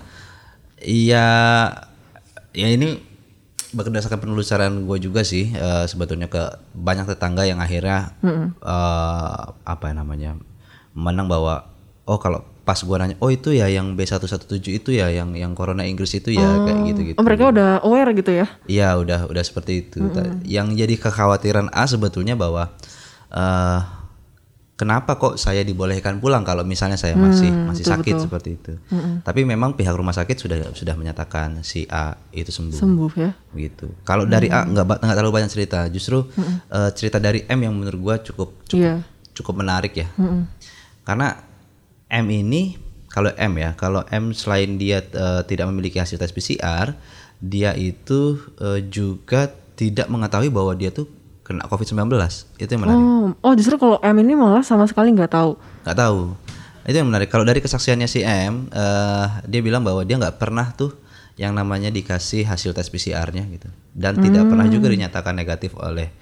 iya, 0.85 1.25
ya 2.53 2.67
ini 2.67 3.01
berdasarkan 3.69 4.19
penelusuran 4.19 4.85
gue 4.85 4.97
juga 4.99 5.21
sih 5.21 5.49
eh, 5.49 5.85
sebetulnya 5.85 6.27
ke 6.27 6.41
banyak 6.71 7.05
tetangga 7.07 7.43
yang 7.43 7.57
akhirnya 7.57 8.13
eh, 8.61 9.39
apa 9.63 9.83
ya 9.89 9.93
namanya 9.93 10.31
menang 10.93 11.25
bahwa 11.25 11.65
oh 12.05 12.17
kalau 12.17 12.41
pas 12.63 12.79
gue 12.79 12.95
nanya 12.95 13.17
oh 13.17 13.27
itu 13.27 13.51
ya 13.51 13.67
yang 13.67 13.91
B117 13.93 14.47
itu 14.73 14.89
ya 14.93 15.09
yang 15.09 15.33
yang 15.33 15.51
corona 15.51 15.83
Inggris 15.83 16.13
itu 16.13 16.31
ya 16.31 16.47
kayak 16.63 16.79
gitu 16.87 17.01
gitu. 17.03 17.17
Oh, 17.17 17.25
mereka 17.25 17.49
udah 17.49 17.69
aware 17.81 18.13
gitu 18.13 18.31
ya? 18.31 18.47
Iya 18.63 18.95
udah 18.95 19.27
udah 19.27 19.43
seperti 19.43 19.83
itu. 19.83 19.99
Ta- 20.07 20.39
Yang 20.43 20.79
jadi 20.79 20.95
kekhawatiran 20.97 21.67
A 21.69 21.83
sebetulnya 21.83 22.37
bahwa 22.37 22.71
eh 23.29 23.79
kenapa 24.73 25.21
kok 25.21 25.37
saya 25.37 25.61
dibolehkan 25.61 26.17
pulang 26.17 26.41
kalau 26.41 26.65
misalnya 26.65 26.97
saya 26.97 27.13
masih 27.13 27.53
masih 27.53 27.85
sakit 27.85 28.15
seperti 28.25 28.49
itu. 28.57 28.73
Tapi 29.21 29.45
memang 29.45 29.77
pihak 29.77 29.93
rumah 29.93 30.13
sakit 30.13 30.35
sudah 30.35 30.57
sudah 30.73 30.97
menyatakan 30.97 31.61
si 31.61 31.85
A 31.87 32.17
itu 32.33 32.49
sembuh. 32.49 32.79
Sembuh 32.81 33.11
ya? 33.13 33.31
Gitu. 33.53 33.93
Kalau 34.01 34.25
dari 34.25 34.49
A 34.49 34.65
nggak 34.65 34.85
nggak 35.01 35.15
terlalu 35.15 35.33
banyak 35.41 35.51
cerita. 35.53 35.85
Justru 35.93 36.25
eh, 36.73 36.89
cerita 36.97 37.21
dari 37.21 37.45
M 37.45 37.59
yang 37.61 37.73
menurut 37.77 37.99
gua 38.01 38.15
cukup 38.19 38.65
cukup 38.65 38.81
Iya. 38.81 38.95
cukup 39.37 39.53
menarik 39.61 39.93
ya. 39.93 40.09
Karena 41.05 41.37
M 42.09 42.25
ini 42.29 42.77
kalau 43.13 43.29
M 43.37 43.53
ya, 43.61 43.77
kalau 43.77 44.01
M 44.09 44.33
selain 44.33 44.77
dia 44.81 45.05
eh, 45.05 45.41
tidak 45.45 45.69
memiliki 45.69 46.01
hasil 46.01 46.17
tes 46.17 46.33
PCR, 46.33 46.97
dia 47.37 47.77
itu 47.77 48.41
eh, 48.57 48.81
juga 48.89 49.53
tidak 49.77 50.09
mengetahui 50.09 50.49
bahwa 50.49 50.73
dia 50.73 50.89
tuh 50.89 51.05
kena 51.43 51.67
COVID-19. 51.67 52.07
Itu 52.57 52.71
yang 52.71 52.81
menarik. 52.87 53.03
Oh, 53.03 53.27
oh 53.43 53.53
justru 53.53 53.75
kalau 53.75 53.99
M 53.99 54.15
ini 54.23 54.33
malah 54.33 54.63
sama 54.63 54.87
sekali 54.87 55.11
nggak 55.11 55.31
tahu. 55.31 55.59
Nggak 55.83 55.97
tahu. 55.99 56.19
Itu 56.83 56.95
yang 56.99 57.07
menarik. 57.07 57.31
Kalau 57.31 57.47
dari 57.47 57.59
kesaksiannya 57.63 58.07
si 58.07 58.23
M, 58.23 58.67
eh, 58.71 59.27
dia 59.47 59.61
bilang 59.63 59.83
bahwa 59.83 60.03
dia 60.03 60.19
nggak 60.19 60.39
pernah 60.39 60.71
tuh 60.75 60.95
yang 61.33 61.55
namanya 61.57 61.89
dikasih 61.89 62.45
hasil 62.45 62.77
tes 62.77 62.93
PCR-nya 62.93 63.49
gitu, 63.49 63.65
dan 63.97 64.21
tidak 64.21 64.45
pernah 64.45 64.69
juga 64.69 64.85
dinyatakan 64.93 65.33
negatif 65.33 65.73
oleh 65.81 66.13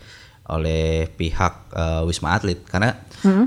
oleh 0.50 1.06
pihak 1.14 1.54
eh, 1.76 2.02
Wisma 2.10 2.34
Atlet. 2.34 2.58
Karena 2.66 2.98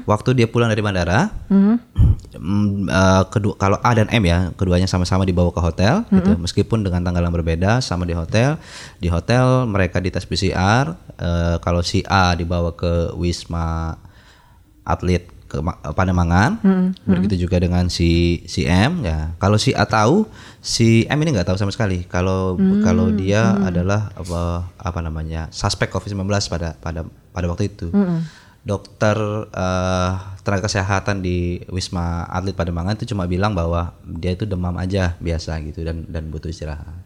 waktu 0.06 0.38
dia 0.38 0.46
pulang 0.46 0.70
dari 0.70 0.78
bandara, 0.78 1.34
mm, 1.50 2.86
eh, 2.86 3.22
kedua 3.34 3.58
kalau 3.58 3.78
A 3.82 3.90
dan 3.98 4.06
M 4.14 4.22
ya 4.22 4.54
keduanya 4.54 4.86
sama-sama 4.86 5.26
dibawa 5.26 5.50
ke 5.50 5.58
hotel 5.58 6.06
gitu, 6.14 6.38
meskipun 6.38 6.86
dengan 6.86 7.02
tanggal 7.02 7.26
yang 7.26 7.34
berbeda 7.34 7.82
sama 7.82 8.06
di 8.06 8.14
hotel, 8.14 8.56
di 9.02 9.10
hotel 9.10 9.66
mereka 9.66 9.98
dites 9.98 10.22
PCR, 10.22 10.94
eh, 11.18 11.56
kalau 11.58 11.82
si 11.82 12.06
A 12.06 12.38
dibawa 12.38 12.70
ke 12.78 13.10
Wisma 13.18 13.98
atlet 14.84 15.33
ke 15.54 15.62
Ma- 15.62 15.78
Pademangan. 15.78 16.58
Begitu 17.06 17.46
juga 17.46 17.62
dengan 17.62 17.86
si 17.86 18.42
si 18.44 18.66
M 18.66 19.06
ya. 19.06 19.38
Kalau 19.38 19.54
si 19.54 19.70
A 19.70 19.86
tahu, 19.86 20.26
si 20.58 21.06
M 21.06 21.18
ini 21.22 21.30
nggak 21.30 21.46
tahu 21.46 21.56
sama 21.56 21.70
sekali. 21.70 22.02
Kalau 22.04 22.58
kalau 22.82 23.14
dia 23.14 23.54
adalah 23.62 24.10
apa 24.12 24.66
apa 24.74 24.98
namanya? 24.98 25.46
suspek 25.48 25.88
COVID-19 25.88 26.26
pada 26.50 26.74
pada 26.74 27.06
pada 27.30 27.46
waktu 27.46 27.70
itu. 27.70 27.94
Dokter 28.64 29.16
eh, 29.52 30.10
tenaga 30.40 30.64
kesehatan 30.64 31.20
di 31.20 31.60
Wisma 31.68 32.24
Atlet 32.24 32.56
Pademangan 32.56 32.96
itu 32.96 33.12
cuma 33.12 33.28
bilang 33.28 33.52
bahwa 33.52 33.92
dia 34.02 34.32
itu 34.32 34.48
demam 34.48 34.72
aja 34.74 35.20
biasa 35.20 35.60
gitu 35.62 35.84
dan 35.84 36.08
dan 36.08 36.32
butuh 36.32 36.48
istirahat. 36.48 36.96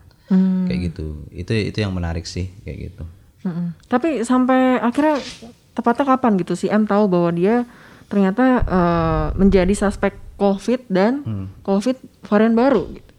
Kayak 0.64 0.94
gitu. 0.94 1.26
Itu 1.34 1.52
itu 1.52 1.78
yang 1.78 1.90
menarik 1.90 2.24
sih 2.24 2.46
kayak 2.62 2.78
gitu. 2.78 3.02
Mm-mm. 3.42 3.74
Tapi 3.90 4.22
sampai 4.22 4.78
akhirnya 4.78 5.18
tepatnya 5.74 6.04
kapan 6.04 6.38
gitu 6.38 6.54
si 6.54 6.66
M 6.66 6.86
tahu 6.86 7.06
bahwa 7.06 7.30
dia 7.30 7.66
ternyata 8.08 8.64
eh, 8.64 9.26
menjadi 9.36 9.74
suspek 9.76 10.16
COVID 10.40 10.80
dan 10.88 11.12
COVID 11.62 11.96
varian 12.24 12.54
baru. 12.56 12.88
Gitu. 12.88 13.12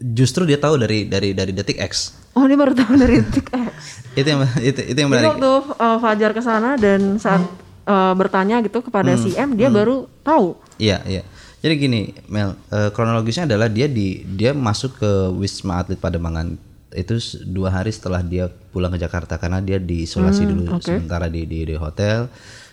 Justru 0.00 0.48
dia 0.48 0.56
tahu 0.56 0.80
dari 0.80 1.04
dari 1.04 1.36
dari 1.36 1.52
detik 1.52 1.76
X. 1.76 2.16
Oh 2.38 2.46
dia 2.46 2.56
baru 2.56 2.72
tahu 2.72 2.94
dari 2.96 3.20
detik 3.20 3.50
X. 3.50 3.74
itu 4.18 4.28
yang 4.28 4.40
itu, 4.62 4.80
itu 4.80 4.98
yang 4.98 5.10
Jadi 5.10 5.18
menarik. 5.20 5.30
waktu 5.36 5.52
eh, 5.76 5.98
Fajar 6.00 6.30
ke 6.32 6.42
sana 6.42 6.70
dan 6.78 7.18
saat 7.18 7.42
eh, 7.84 8.12
bertanya 8.16 8.62
gitu 8.64 8.80
kepada 8.80 9.12
si 9.18 9.34
M 9.34 9.58
dia 9.58 9.68
baru 9.68 10.06
tahu. 10.22 10.56
Iya, 10.80 11.02
iya. 11.04 11.22
Jadi 11.60 11.74
gini, 11.76 12.00
Mel, 12.32 12.56
eh, 12.72 12.88
kronologisnya 12.88 13.44
adalah 13.44 13.68
dia 13.68 13.84
di 13.84 14.24
dia 14.24 14.56
masuk 14.56 14.96
ke 14.96 15.10
Wisma 15.36 15.84
Atlet 15.84 16.00
Pademangan 16.00 16.56
itu 16.90 17.14
dua 17.46 17.70
hari 17.70 17.94
setelah 17.94 18.18
dia 18.18 18.50
pulang 18.74 18.90
ke 18.90 18.98
Jakarta 18.98 19.38
karena 19.38 19.62
dia 19.62 19.78
diisolasi 19.78 20.42
dulu 20.42 20.82
sementara 20.82 21.30
di, 21.30 21.46
di 21.46 21.62
di 21.62 21.76
hotel 21.78 22.26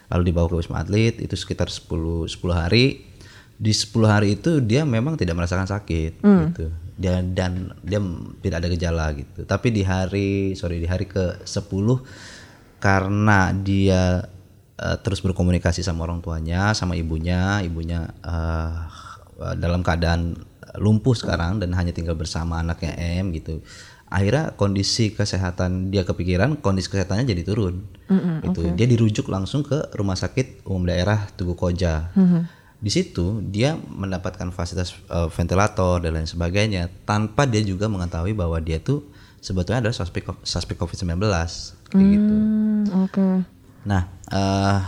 lalu 0.08 0.32
dibawa 0.32 0.48
ke 0.48 0.56
Wisma 0.60 0.84
Atlet 0.84 1.20
itu 1.20 1.36
sekitar 1.36 1.68
10 1.68 2.28
10 2.28 2.32
hari. 2.54 3.04
Di 3.58 3.74
10 3.74 3.90
hari 4.06 4.38
itu 4.38 4.62
dia 4.62 4.86
memang 4.86 5.18
tidak 5.18 5.34
merasakan 5.34 5.66
sakit 5.66 6.22
gitu. 6.54 6.70
Dia 6.98 7.22
dan 7.22 7.74
dia 7.82 7.98
tidak 8.42 8.58
ada 8.64 8.70
gejala 8.70 9.06
gitu. 9.18 9.44
Tapi 9.44 9.68
di 9.74 9.82
hari 9.82 10.54
sorry 10.54 10.78
di 10.78 10.88
hari 10.88 11.10
ke 11.10 11.42
10 11.42 11.66
karena 12.78 13.52
dia 13.58 14.30
eh, 14.78 14.98
terus 15.02 15.20
berkomunikasi 15.26 15.82
sama 15.82 16.06
orang 16.06 16.22
tuanya, 16.22 16.72
sama 16.78 16.94
ibunya, 16.94 17.66
ibunya 17.66 18.06
eh, 18.22 18.76
dalam 19.58 19.86
keadaan 19.86 20.38
lumpuh 20.78 21.16
sekarang 21.18 21.58
dan 21.58 21.74
hanya 21.74 21.94
tinggal 21.94 22.14
bersama 22.14 22.62
anaknya 22.62 22.94
M 23.22 23.34
gitu. 23.34 23.62
Akhirnya 24.08 24.56
kondisi 24.56 25.12
kesehatan 25.12 25.92
dia 25.92 26.08
kepikiran, 26.08 26.64
kondisi 26.64 26.88
kesehatannya 26.88 27.28
jadi 27.28 27.44
turun. 27.44 27.84
itu 28.40 28.72
dia 28.80 28.88
dirujuk 28.88 29.28
langsung 29.28 29.68
ke 29.68 29.92
rumah 29.92 30.16
sakit 30.16 30.64
umum 30.64 30.88
daerah 30.88 31.28
Tugu 31.36 31.60
Koja. 31.60 32.12
Di 32.78 32.94
situ 32.94 33.42
dia 33.42 33.74
mendapatkan 33.74 34.54
fasilitas 34.54 34.94
eh, 35.10 35.30
ventilator 35.34 35.98
dan 35.98 36.14
lain 36.14 36.30
sebagainya 36.30 36.94
tanpa 37.10 37.50
dia 37.50 37.66
juga 37.66 37.90
mengetahui 37.90 38.38
bahwa 38.38 38.62
dia 38.62 38.78
tuh 38.78 39.02
sebetulnya 39.42 39.90
adalah 39.90 39.98
suspek 39.98 40.30
suspek 40.46 40.78
COVID-19 40.78 41.18
kayak 41.90 42.06
gitu. 42.06 42.34
Hmm, 42.38 42.84
oke. 43.02 43.28
Nah, 43.90 44.02
eh 44.30 44.82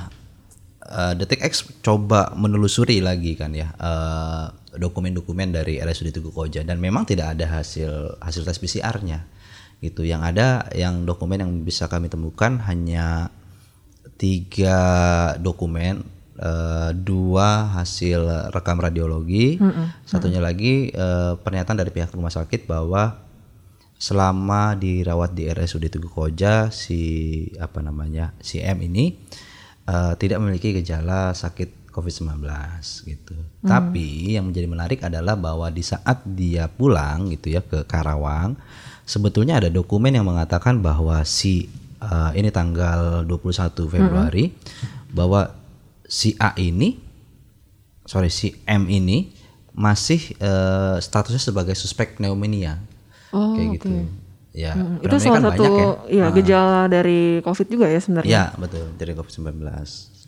eh, 0.85 1.13
Detik 1.17 1.41
X 1.41 1.65
coba 1.81 2.33
menelusuri 2.37 3.01
lagi 3.01 3.33
kan 3.33 3.57
ya 3.57 3.73
eh, 3.73 4.45
dokumen-dokumen 4.75 5.55
dari 5.55 5.81
RSUD 5.81 6.13
Tugu 6.13 6.29
Koja 6.29 6.61
dan 6.61 6.77
memang 6.77 7.07
tidak 7.07 7.37
ada 7.37 7.61
hasil 7.61 8.19
hasil 8.21 8.43
tes 8.45 8.59
PCR-nya. 8.59 9.25
Gitu. 9.79 10.03
Yang 10.03 10.21
ada 10.35 10.47
yang 10.75 11.07
dokumen 11.07 11.39
yang 11.39 11.51
bisa 11.63 11.87
kami 11.87 12.11
temukan 12.11 12.59
hanya 12.67 13.31
tiga 14.19 14.77
dokumen, 15.39 16.03
eh, 16.35 16.91
dua 16.91 17.71
hasil 17.79 18.51
rekam 18.51 18.77
radiologi, 18.83 19.55
satunya 20.03 20.43
lagi 20.43 20.91
eh, 20.91 21.33
pernyataan 21.39 21.79
dari 21.79 21.95
pihak 21.95 22.11
rumah 22.11 22.31
sakit 22.31 22.67
bahwa 22.67 23.29
selama 23.99 24.75
dirawat 24.79 25.35
di 25.35 25.47
RSUD 25.47 25.91
Tugu 25.91 26.07
Koja 26.11 26.71
si 26.71 27.43
apa 27.59 27.83
namanya 27.83 28.31
si 28.43 28.59
M 28.59 28.83
ini 28.83 29.15
eh, 29.87 30.13
tidak 30.19 30.43
memiliki 30.43 30.75
gejala 30.75 31.31
sakit 31.31 31.78
COVID-19 31.99 32.39
gitu. 33.03 33.35
Tapi 33.59 34.39
yang 34.39 34.47
menjadi 34.47 34.67
menarik 34.71 34.99
adalah 35.03 35.35
bahwa 35.35 35.67
di 35.67 35.83
saat 35.83 36.23
dia 36.23 36.71
pulang 36.71 37.27
gitu 37.35 37.51
ya 37.51 37.59
ke 37.59 37.83
Karawang, 37.83 38.55
sebetulnya 39.03 39.59
ada 39.59 39.67
dokumen 39.67 40.15
yang 40.15 40.23
mengatakan 40.23 40.79
bahwa 40.79 41.19
si 41.27 41.67
eh, 41.99 42.31
ini 42.39 42.47
tanggal 42.49 43.27
21 43.27 43.75
Februari 43.91 44.55
bahwa 45.11 45.51
si 46.07 46.39
A 46.39 46.55
ini 46.55 46.95
sorry 48.07 48.31
si 48.31 48.55
M 48.63 48.87
ini 48.87 49.35
masih 49.75 50.39
eh, 50.39 50.97
statusnya 51.03 51.43
sebagai 51.43 51.75
suspek 51.75 52.17
pneumonia 52.17 52.79
Oh, 53.29 53.53
kayak 53.53 53.67
gitu. 53.77 53.89
Ya, 54.59 54.75
Hmm, 54.75 54.99
itu 54.99 55.15
salah 55.23 55.39
kan 55.39 55.43
satu 55.55 55.71
ya. 56.11 56.27
ya 56.27 56.35
gejala 56.35 56.91
dari 56.91 57.39
COVID 57.39 57.67
juga 57.71 57.87
ya 57.87 57.99
sebenarnya. 58.03 58.27
Ya, 58.27 58.43
betul, 58.59 58.91
dari 58.99 59.15
COVID-19. 59.15 59.55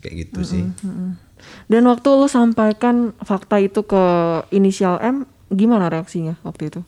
Kayak 0.00 0.14
gitu 0.24 0.40
sih. 0.40 0.64
Mm-mm. 0.82 1.20
Dan 1.68 1.84
waktu 1.84 2.08
lu 2.08 2.26
sampaikan 2.26 3.12
fakta 3.20 3.60
itu 3.60 3.84
ke 3.84 4.04
inisial 4.50 4.96
M, 4.98 5.28
gimana 5.52 5.92
reaksinya 5.92 6.40
waktu 6.42 6.72
itu? 6.72 6.80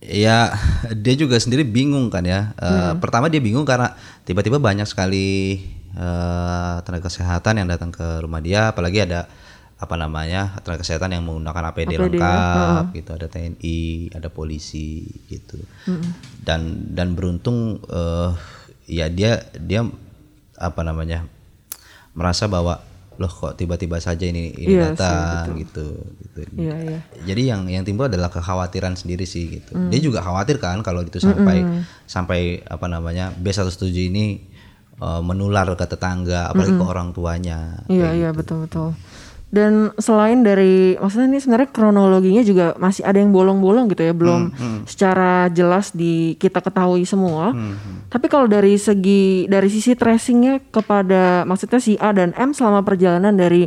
Ya, 0.00 0.56
dia 0.90 1.14
juga 1.14 1.36
sendiri 1.36 1.62
bingung 1.62 2.08
kan 2.08 2.24
ya. 2.24 2.50
Eh, 2.56 2.92
Pertama 2.98 3.28
dia 3.28 3.38
bingung 3.38 3.68
karena 3.68 3.94
tiba-tiba 4.24 4.56
banyak 4.56 4.88
sekali 4.88 5.60
eh, 5.92 6.76
tenaga 6.82 7.06
kesehatan 7.06 7.62
yang 7.62 7.68
datang 7.70 7.92
ke 7.92 8.20
rumah 8.20 8.40
dia, 8.40 8.72
apalagi 8.72 9.04
ada 9.04 9.30
apa 9.80 9.96
namanya 9.96 10.60
tenaga 10.60 10.84
kesehatan 10.84 11.16
yang 11.16 11.24
menggunakan 11.24 11.72
APD, 11.72 11.96
APD 11.96 11.96
ya, 11.96 12.00
lengkap, 12.04 12.84
gitu. 12.92 13.10
Ada 13.16 13.26
TNI, 13.32 13.80
ada 14.12 14.28
polisi, 14.28 15.08
gitu. 15.32 15.56
Dan 16.44 16.92
dan 16.92 17.16
beruntung 17.16 17.80
eh, 17.88 18.30
ya 18.84 19.08
dia 19.08 19.40
dia 19.56 19.88
apa 20.60 20.80
namanya 20.84 21.24
merasa 22.12 22.44
bahwa 22.44 22.84
loh 23.20 23.28
kok 23.28 23.52
tiba-tiba 23.60 24.00
saja 24.00 24.24
ini 24.24 24.48
ini 24.56 24.80
Iya 24.80 24.96
sih, 24.96 24.96
datang 24.96 25.60
gitu 25.60 25.88
gitu. 26.24 26.40
Iya, 26.56 26.76
iya. 26.80 27.00
Jadi 27.28 27.42
yang 27.52 27.68
yang 27.68 27.84
timbul 27.84 28.08
adalah 28.08 28.32
kekhawatiran 28.32 28.96
sendiri 28.96 29.28
sih 29.28 29.60
gitu. 29.60 29.76
Hmm. 29.76 29.92
Dia 29.92 30.00
juga 30.00 30.24
khawatir 30.24 30.56
kan 30.56 30.80
kalau 30.80 31.04
itu 31.04 31.20
sampai 31.20 31.60
sampai 32.08 32.64
apa 32.64 32.88
namanya 32.88 33.28
B117 33.36 34.08
ini 34.08 34.40
eh, 34.96 35.22
menular 35.24 35.68
ke 35.76 35.84
tetangga 35.84 36.48
apalagi 36.48 36.80
ke 36.80 36.84
orang 36.84 37.12
tuanya. 37.12 37.84
Iya 37.92 38.16
iya 38.16 38.30
betul 38.32 38.64
betul. 38.64 38.96
Dan 39.50 39.90
selain 39.98 40.46
dari 40.46 40.94
maksudnya 40.94 41.26
ini 41.26 41.42
sebenarnya 41.42 41.74
kronologinya 41.74 42.38
juga 42.46 42.78
masih 42.78 43.02
ada 43.02 43.18
yang 43.18 43.34
bolong-bolong 43.34 43.90
gitu 43.90 44.06
ya, 44.06 44.14
belum 44.14 44.54
secara 44.86 45.50
jelas 45.50 45.90
di 45.90 46.38
kita 46.38 46.62
ketahui 46.62 47.02
semua. 47.02 47.50
Tapi 48.06 48.30
kalau 48.30 48.46
dari 48.46 48.78
segi 48.78 49.50
dari 49.50 49.66
sisi 49.66 49.98
tracingnya 49.98 50.62
kepada 50.70 51.42
maksudnya 51.50 51.82
si 51.82 51.98
A 51.98 52.14
dan 52.14 52.30
M 52.38 52.54
selama 52.54 52.86
perjalanan 52.86 53.34
dari 53.34 53.66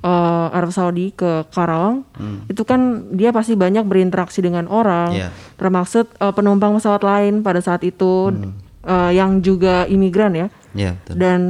eh, 0.00 0.46
Arab 0.56 0.72
Saudi 0.72 1.12
ke 1.12 1.44
Karawang, 1.52 2.08
itu 2.48 2.64
kan 2.64 3.12
dia 3.12 3.28
pasti 3.28 3.52
banyak 3.52 3.84
berinteraksi 3.84 4.40
dengan 4.40 4.64
orang, 4.64 5.12
Iya. 5.12 5.28
termaksud 5.60 6.08
eh, 6.08 6.32
penumpang 6.32 6.72
pesawat 6.80 7.04
lain 7.04 7.44
pada 7.44 7.60
saat 7.60 7.84
itu 7.84 8.32
eh, 8.80 9.12
yang 9.12 9.44
juga 9.44 9.84
imigran 9.84 10.32
ya. 10.32 10.46
Iya, 10.72 10.96
betul. 11.04 11.14
dan 11.20 11.40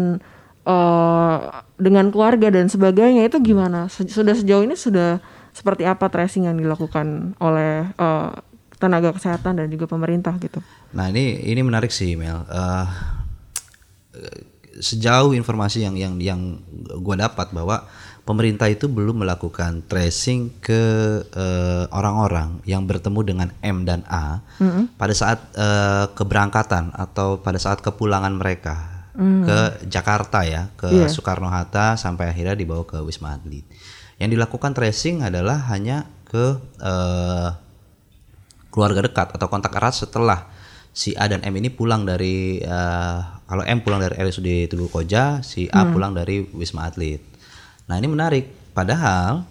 dengan 1.78 2.10
keluarga 2.10 2.50
dan 2.50 2.66
sebagainya 2.66 3.30
itu 3.30 3.38
gimana? 3.40 3.86
Sudah 3.88 4.34
sejauh 4.34 4.66
ini 4.66 4.74
sudah 4.74 5.22
seperti 5.54 5.86
apa 5.86 6.10
tracing 6.10 6.50
yang 6.50 6.58
dilakukan 6.58 7.38
oleh 7.38 7.88
eh, 7.94 8.30
tenaga 8.78 9.14
kesehatan 9.14 9.58
dan 9.58 9.66
juga 9.70 9.90
pemerintah 9.90 10.34
gitu? 10.38 10.62
Nah 10.94 11.10
ini 11.10 11.46
ini 11.46 11.60
menarik 11.62 11.90
sih 11.94 12.14
Mel. 12.14 12.46
Eh, 12.46 12.86
sejauh 14.78 15.34
informasi 15.34 15.82
yang 15.86 15.98
yang 15.98 16.14
yang 16.22 16.40
gua 17.02 17.18
dapat 17.18 17.50
bahwa 17.50 17.86
pemerintah 18.22 18.70
itu 18.70 18.86
belum 18.86 19.26
melakukan 19.26 19.82
tracing 19.90 20.62
ke 20.62 20.82
eh, 21.26 21.84
orang-orang 21.90 22.62
yang 22.68 22.86
bertemu 22.86 23.20
dengan 23.26 23.48
M 23.64 23.82
dan 23.88 24.06
A 24.06 24.44
pada 25.00 25.14
saat 25.14 25.42
eh, 25.58 26.06
keberangkatan 26.14 26.94
atau 26.94 27.42
pada 27.42 27.58
saat 27.58 27.82
kepulangan 27.82 28.36
mereka 28.36 28.97
ke 29.18 29.58
Jakarta 29.90 30.46
ya 30.46 30.70
ke 30.78 30.86
Soekarno 31.10 31.50
Hatta 31.50 31.98
sampai 31.98 32.30
akhirnya 32.30 32.54
dibawa 32.54 32.86
ke 32.86 33.02
Wisma 33.02 33.34
Atlet. 33.34 33.66
Yang 34.16 34.38
dilakukan 34.38 34.72
tracing 34.72 35.26
adalah 35.26 35.66
hanya 35.68 36.06
ke 36.22 36.54
eh, 36.78 37.50
keluarga 38.68 39.02
dekat 39.02 39.34
atau 39.34 39.46
kontak 39.48 39.74
erat 39.74 39.94
setelah 39.96 40.46
si 40.92 41.14
A 41.14 41.26
dan 41.26 41.42
M 41.42 41.54
ini 41.56 41.66
pulang 41.66 42.02
dari 42.02 42.58
eh, 42.58 43.18
kalau 43.48 43.62
M 43.64 43.80
pulang 43.80 43.98
dari 43.98 44.14
RSUD 44.14 44.68
Tugu 44.68 44.86
Koja, 44.86 45.42
si 45.42 45.66
A 45.72 45.82
pulang 45.88 46.12
dari 46.12 46.44
Wisma 46.54 46.86
Atlet. 46.86 47.18
Nah 47.88 47.96
ini 47.96 48.06
menarik, 48.06 48.46
padahal 48.70 49.42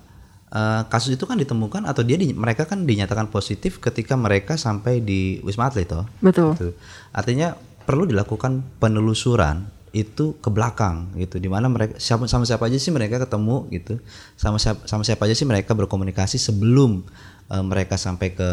eh, 0.47 0.81
kasus 0.88 1.12
itu 1.12 1.27
kan 1.27 1.36
ditemukan 1.36 1.83
atau 1.83 2.07
dia 2.07 2.15
di- 2.15 2.31
mereka 2.31 2.63
kan 2.63 2.88
dinyatakan 2.88 3.27
positif 3.27 3.81
ketika 3.81 4.15
mereka 4.15 4.55
sampai 4.55 5.03
di 5.03 5.43
Wisma 5.43 5.67
Atlet 5.67 5.91
toh. 5.91 6.07
Betul. 6.24 6.55
Gitu. 6.55 6.69
Artinya 7.12 7.57
perlu 7.88 8.03
dilakukan 8.03 8.84
penelusuran 8.84 9.72
itu 9.96 10.36
ke 10.44 10.50
belakang 10.51 11.15
gitu. 11.15 11.39
Di 11.39 11.48
mana 11.48 11.72
mereka 11.72 11.96
siapa 11.98 12.27
sama 12.27 12.44
siapa 12.44 12.67
aja 12.67 12.75
sih 12.75 12.91
mereka 12.91 13.24
ketemu 13.24 13.72
gitu. 13.72 14.03
Sama 14.36 14.60
siapa 14.60 14.84
sama 14.84 15.08
siapa 15.08 15.24
aja 15.24 15.34
sih 15.34 15.48
mereka 15.48 15.72
berkomunikasi 15.72 16.36
sebelum 16.36 17.08
eh, 17.48 17.64
mereka 17.64 17.96
sampai 17.96 18.35
ke 18.35 18.50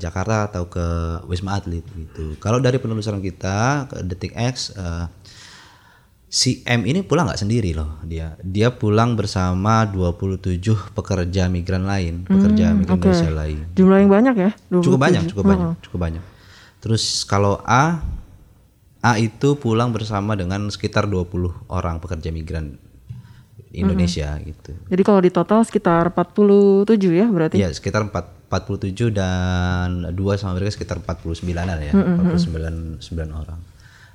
Jakarta 0.00 0.48
atau 0.48 0.66
ke 0.72 0.84
Wisma 1.28 1.60
Atlet 1.60 1.84
gitu. 1.84 2.40
Kalau 2.40 2.58
dari 2.58 2.80
penelusuran 2.80 3.20
kita 3.20 3.86
ke 3.92 3.96
Detik 4.02 4.32
X 4.32 4.72
eh, 4.74 5.06
si 6.30 6.62
M 6.62 6.86
ini 6.86 7.02
pulang 7.02 7.28
nggak 7.28 7.42
sendiri 7.44 7.76
loh 7.76 8.00
dia. 8.02 8.34
Dia 8.40 8.72
pulang 8.72 9.14
bersama 9.14 9.84
27 9.84 10.96
pekerja 10.96 11.52
migran 11.52 11.84
lain 11.84 12.24
pekerja 12.24 12.72
migran 12.72 12.98
Indonesia 12.98 13.30
lain. 13.30 13.58
Jumlah 13.76 13.98
yang 14.00 14.10
banyak 14.10 14.34
ya? 14.34 14.50
27. 14.72 14.84
cukup 14.88 14.98
banyak 14.98 15.22
cukup 15.28 15.44
banyak 15.44 15.68
cukup 15.84 16.00
banyak. 16.00 16.24
Terus 16.80 17.28
kalau 17.28 17.60
A 17.68 18.00
A 19.00 19.16
itu 19.16 19.56
pulang 19.56 19.96
bersama 19.96 20.36
dengan 20.36 20.68
sekitar 20.68 21.08
20 21.08 21.72
orang 21.72 21.96
pekerja 22.04 22.28
migran 22.28 22.76
Indonesia 23.72 24.34
gitu. 24.42 24.74
Jadi 24.90 25.02
kalau 25.06 25.20
di 25.22 25.30
total 25.30 25.62
sekitar 25.62 26.10
47 26.10 26.84
ya 27.08 27.26
berarti? 27.30 27.56
ya 27.56 27.70
sekitar 27.70 28.02
4, 28.10 28.50
47 28.50 29.14
dan 29.14 30.10
dua 30.10 30.34
sama 30.34 30.58
mereka 30.58 30.74
sekitar 30.74 30.98
49an 31.00 31.78
ya 31.80 31.92
49 31.94 32.98
9 32.98 33.30
orang. 33.30 33.60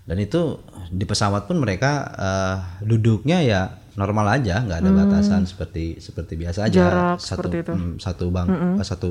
Dan 0.06 0.18
itu 0.22 0.62
di 0.92 1.06
pesawat 1.08 1.50
pun 1.50 1.58
mereka 1.58 1.92
eh, 2.14 2.58
duduknya 2.86 3.42
ya 3.42 3.62
normal 3.96 4.38
aja 4.38 4.60
nggak 4.62 4.80
ada 4.84 4.92
batasan 4.92 5.48
seperti 5.48 6.04
seperti 6.04 6.36
biasa 6.36 6.68
aja. 6.68 6.78
Jarak 6.92 7.18
satu 7.18 7.48
seperti 7.48 7.58
itu. 7.64 7.74
mm, 7.74 7.94
satu 8.04 8.26
bang 8.30 8.48
eh, 8.78 8.86
satu 8.86 9.10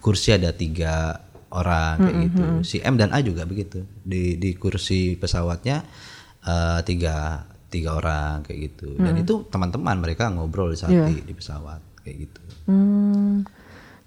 kursi 0.00 0.34
ada 0.34 0.50
tiga 0.56 1.20
orang 1.52 2.00
kayak 2.00 2.16
gitu. 2.28 2.42
si 2.64 2.76
M 2.80 2.96
dan 2.96 3.12
A 3.12 3.20
juga 3.20 3.44
begitu. 3.44 3.84
Di 4.02 4.40
di 4.40 4.56
kursi 4.56 5.14
pesawatnya 5.20 5.84
eh, 6.44 6.80
tiga 6.88 7.46
tiga 7.72 7.96
orang 7.96 8.44
kayak 8.44 8.58
gitu. 8.72 8.96
Dan 9.00 9.16
itu 9.20 9.48
teman-teman 9.48 9.96
mereka 10.00 10.28
ngobrol 10.28 10.76
saat 10.76 10.92
di, 10.92 11.24
di 11.24 11.32
pesawat 11.32 11.80
kayak 12.04 12.16
gitu. 12.28 12.40
Hmm. 12.68 13.48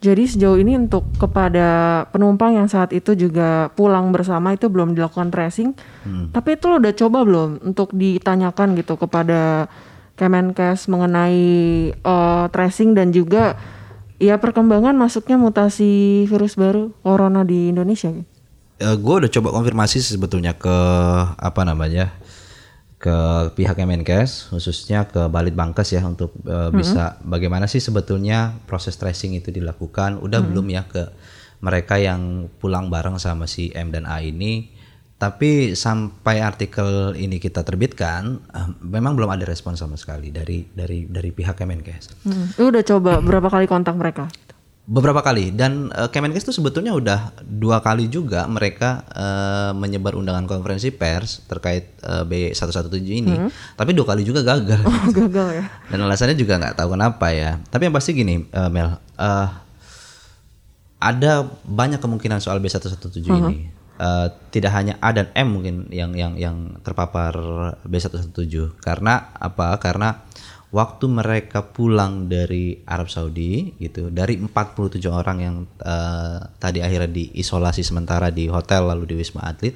Jadi 0.05 0.23
sejauh 0.29 0.61
ini 0.61 0.77
untuk 0.77 1.09
kepada 1.17 2.03
penumpang 2.13 2.53
yang 2.53 2.69
saat 2.69 2.93
itu 2.93 3.17
juga 3.17 3.73
pulang 3.73 4.13
bersama 4.13 4.53
itu 4.53 4.69
belum 4.69 4.93
dilakukan 4.93 5.33
tracing. 5.33 5.73
Tapi 6.29 6.61
itu 6.61 6.65
lo 6.69 6.77
udah 6.77 6.93
coba 6.93 7.19
belum 7.25 7.49
untuk 7.73 7.89
ditanyakan 7.89 8.77
gitu 8.77 9.01
kepada 9.01 9.65
Kemenkes 10.15 10.87
mengenai 10.87 11.41
eh, 11.91 12.45
tracing 12.53 12.93
dan 12.93 13.09
juga 13.11 13.57
ya 14.21 14.39
perkembangan 14.39 14.95
masuknya 14.95 15.35
mutasi 15.35 16.23
virus 16.27 16.55
baru 16.55 16.91
corona 17.03 17.43
di 17.43 17.71
Indonesia? 17.71 18.11
gitu? 18.11 18.35
gue 18.75 19.15
udah 19.23 19.31
coba 19.31 19.55
konfirmasi 19.55 20.03
sebetulnya 20.03 20.51
ke 20.59 20.77
apa 21.39 21.61
namanya 21.63 22.11
ke 22.99 23.15
pihak 23.55 23.77
Kemenkes 23.77 24.51
khususnya 24.51 25.07
ke 25.07 25.31
Balitbangkes 25.31 25.95
ya 25.95 26.03
untuk 26.03 26.35
eh, 26.43 26.71
bisa 26.75 27.21
bagaimana 27.23 27.71
sih 27.71 27.79
sebetulnya 27.79 28.57
proses 28.67 28.99
tracing 28.99 29.37
itu 29.39 29.53
dilakukan 29.53 30.19
udah 30.19 30.41
belum 30.43 30.67
ya 30.73 30.83
ke 30.89 31.07
mereka 31.63 31.95
yang 31.95 32.51
pulang 32.59 32.91
bareng 32.91 33.15
sama 33.15 33.47
si 33.47 33.71
M 33.71 33.95
dan 33.95 34.03
A 34.03 34.19
ini 34.19 34.74
tapi 35.15 35.71
sampai 35.79 36.43
artikel 36.43 37.15
ini 37.15 37.39
kita 37.39 37.63
terbitkan 37.63 38.43
eh, 38.51 38.69
memang 38.83 39.15
belum 39.15 39.31
ada 39.31 39.47
respon 39.47 39.79
sama 39.79 39.95
sekali 39.95 40.27
dari 40.27 40.67
dari 40.67 41.07
dari 41.07 41.31
pihak 41.31 41.55
Kemenkes 41.55 42.27
Hmm. 42.27 42.51
Lu 42.59 42.67
udah 42.73 42.83
coba 42.83 43.23
berapa 43.23 43.47
kali 43.47 43.65
kontak 43.69 43.95
mereka? 43.95 44.27
Beberapa 44.85 45.23
kali 45.23 45.49
dan 45.55 45.89
eh, 45.89 46.11
Kemenkes 46.11 46.45
itu 46.45 46.53
sebetulnya 46.53 46.91
udah 46.93 47.31
dua 47.41 47.79
kali 47.79 48.11
juga 48.11 48.43
mereka 48.45 49.07
eh, 49.15 49.71
menyebar 49.73 50.19
undangan 50.19 50.45
konferensi 50.45 50.91
pers 50.91 51.41
terkait 51.47 51.95
eh, 52.03 52.23
B117 52.27 52.93
ini, 53.07 53.33
tapi 53.73 53.95
dua 53.95 54.05
kali 54.05 54.21
juga 54.27 54.43
gagal. 54.43 54.83
Oh, 54.83 55.09
gagal 55.09 55.47
ya. 55.57 55.65
dan 55.89 55.99
alasannya 56.03 56.35
juga 56.35 56.59
nggak 56.59 56.75
tahu 56.75 56.93
kenapa 56.93 57.31
ya. 57.31 57.57
Tapi 57.71 57.87
yang 57.87 57.95
pasti 57.95 58.11
gini, 58.13 58.45
eh, 58.45 58.69
Mel, 58.69 58.93
eh, 59.15 59.47
ada 60.99 61.33
banyak 61.63 61.97
kemungkinan 61.97 62.37
soal 62.37 62.59
B117 62.59 63.25
ini. 63.25 63.84
Eh, 63.95 64.27
tidak 64.51 64.75
hanya 64.75 64.99
A 64.99 65.15
dan 65.15 65.31
M 65.31 65.55
mungkin 65.55 65.87
yang 65.87 66.11
yang 66.19 66.35
yang 66.35 66.83
terpapar 66.83 67.31
B117 67.87 68.75
karena 68.83 69.31
apa? 69.39 69.71
Karena 69.79 70.19
waktu 70.75 71.07
mereka 71.07 71.63
pulang 71.63 72.27
dari 72.27 72.83
Arab 72.83 73.07
Saudi 73.07 73.71
gitu, 73.79 74.11
dari 74.11 74.35
47 74.35 74.99
orang 75.07 75.37
yang 75.39 75.55
eh, 75.79 76.39
tadi 76.59 76.83
akhirnya 76.83 77.07
diisolasi 77.07 77.87
sementara 77.87 78.35
di 78.35 78.51
hotel 78.51 78.83
lalu 78.91 79.15
di 79.15 79.15
Wisma 79.15 79.47
Atlet, 79.47 79.71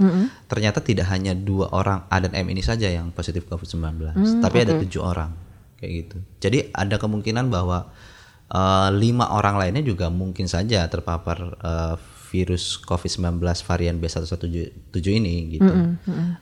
ternyata 0.51 0.83
tidak 0.83 1.07
hanya 1.15 1.31
dua 1.31 1.71
orang 1.71 2.03
A 2.11 2.19
dan 2.19 2.35
M 2.35 2.51
ini 2.51 2.59
saja 2.59 2.91
yang 2.91 3.15
positif 3.15 3.47
COVID-19, 3.47 4.19
tapi 4.43 4.67
ada 4.67 4.75
tujuh 4.83 4.99
orang 4.99 5.31
kayak 5.79 5.91
gitu. 5.95 6.17
Jadi 6.43 6.75
ada 6.75 6.99
kemungkinan 6.99 7.47
bahwa 7.47 7.87
eh, 8.51 8.89
lima 8.99 9.31
orang 9.31 9.55
lainnya 9.55 9.87
juga 9.87 10.11
mungkin 10.11 10.51
saja 10.51 10.83
terpapar 10.91 11.55
eh, 11.55 12.18
virus 12.29 12.77
COVID-19 12.85 13.41
varian 13.41 13.97
B117 13.97 15.05
ini 15.09 15.57
gitu. 15.57 15.73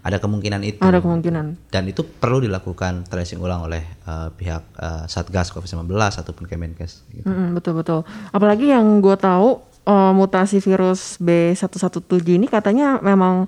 Ada 0.04 0.19
kemungkinan 0.19 0.62
itu. 0.67 0.84
Ada 0.84 1.00
kemungkinan. 1.00 1.71
Dan 1.71 1.84
itu 1.88 2.04
perlu 2.04 2.43
dilakukan 2.43 3.08
tracing 3.08 3.39
ulang 3.39 3.63
oleh 3.65 3.84
eh, 4.04 4.30
pihak 4.36 4.63
eh, 4.76 5.04
Satgas 5.08 5.56
COVID-19 5.56 5.88
ataupun 5.95 6.43
Kemenkes. 6.45 7.08
Gitu. 7.08 7.23
Mm-mm, 7.23 7.56
betul 7.56 7.80
betul. 7.80 8.04
Apalagi 8.36 8.76
yang 8.76 9.00
gue 9.00 9.15
tahu 9.15 9.63
eh, 9.88 10.12
mutasi 10.12 10.60
virus 10.60 11.15
B117 11.23 12.04
ini 12.28 12.52
katanya 12.52 13.00
memang 13.00 13.47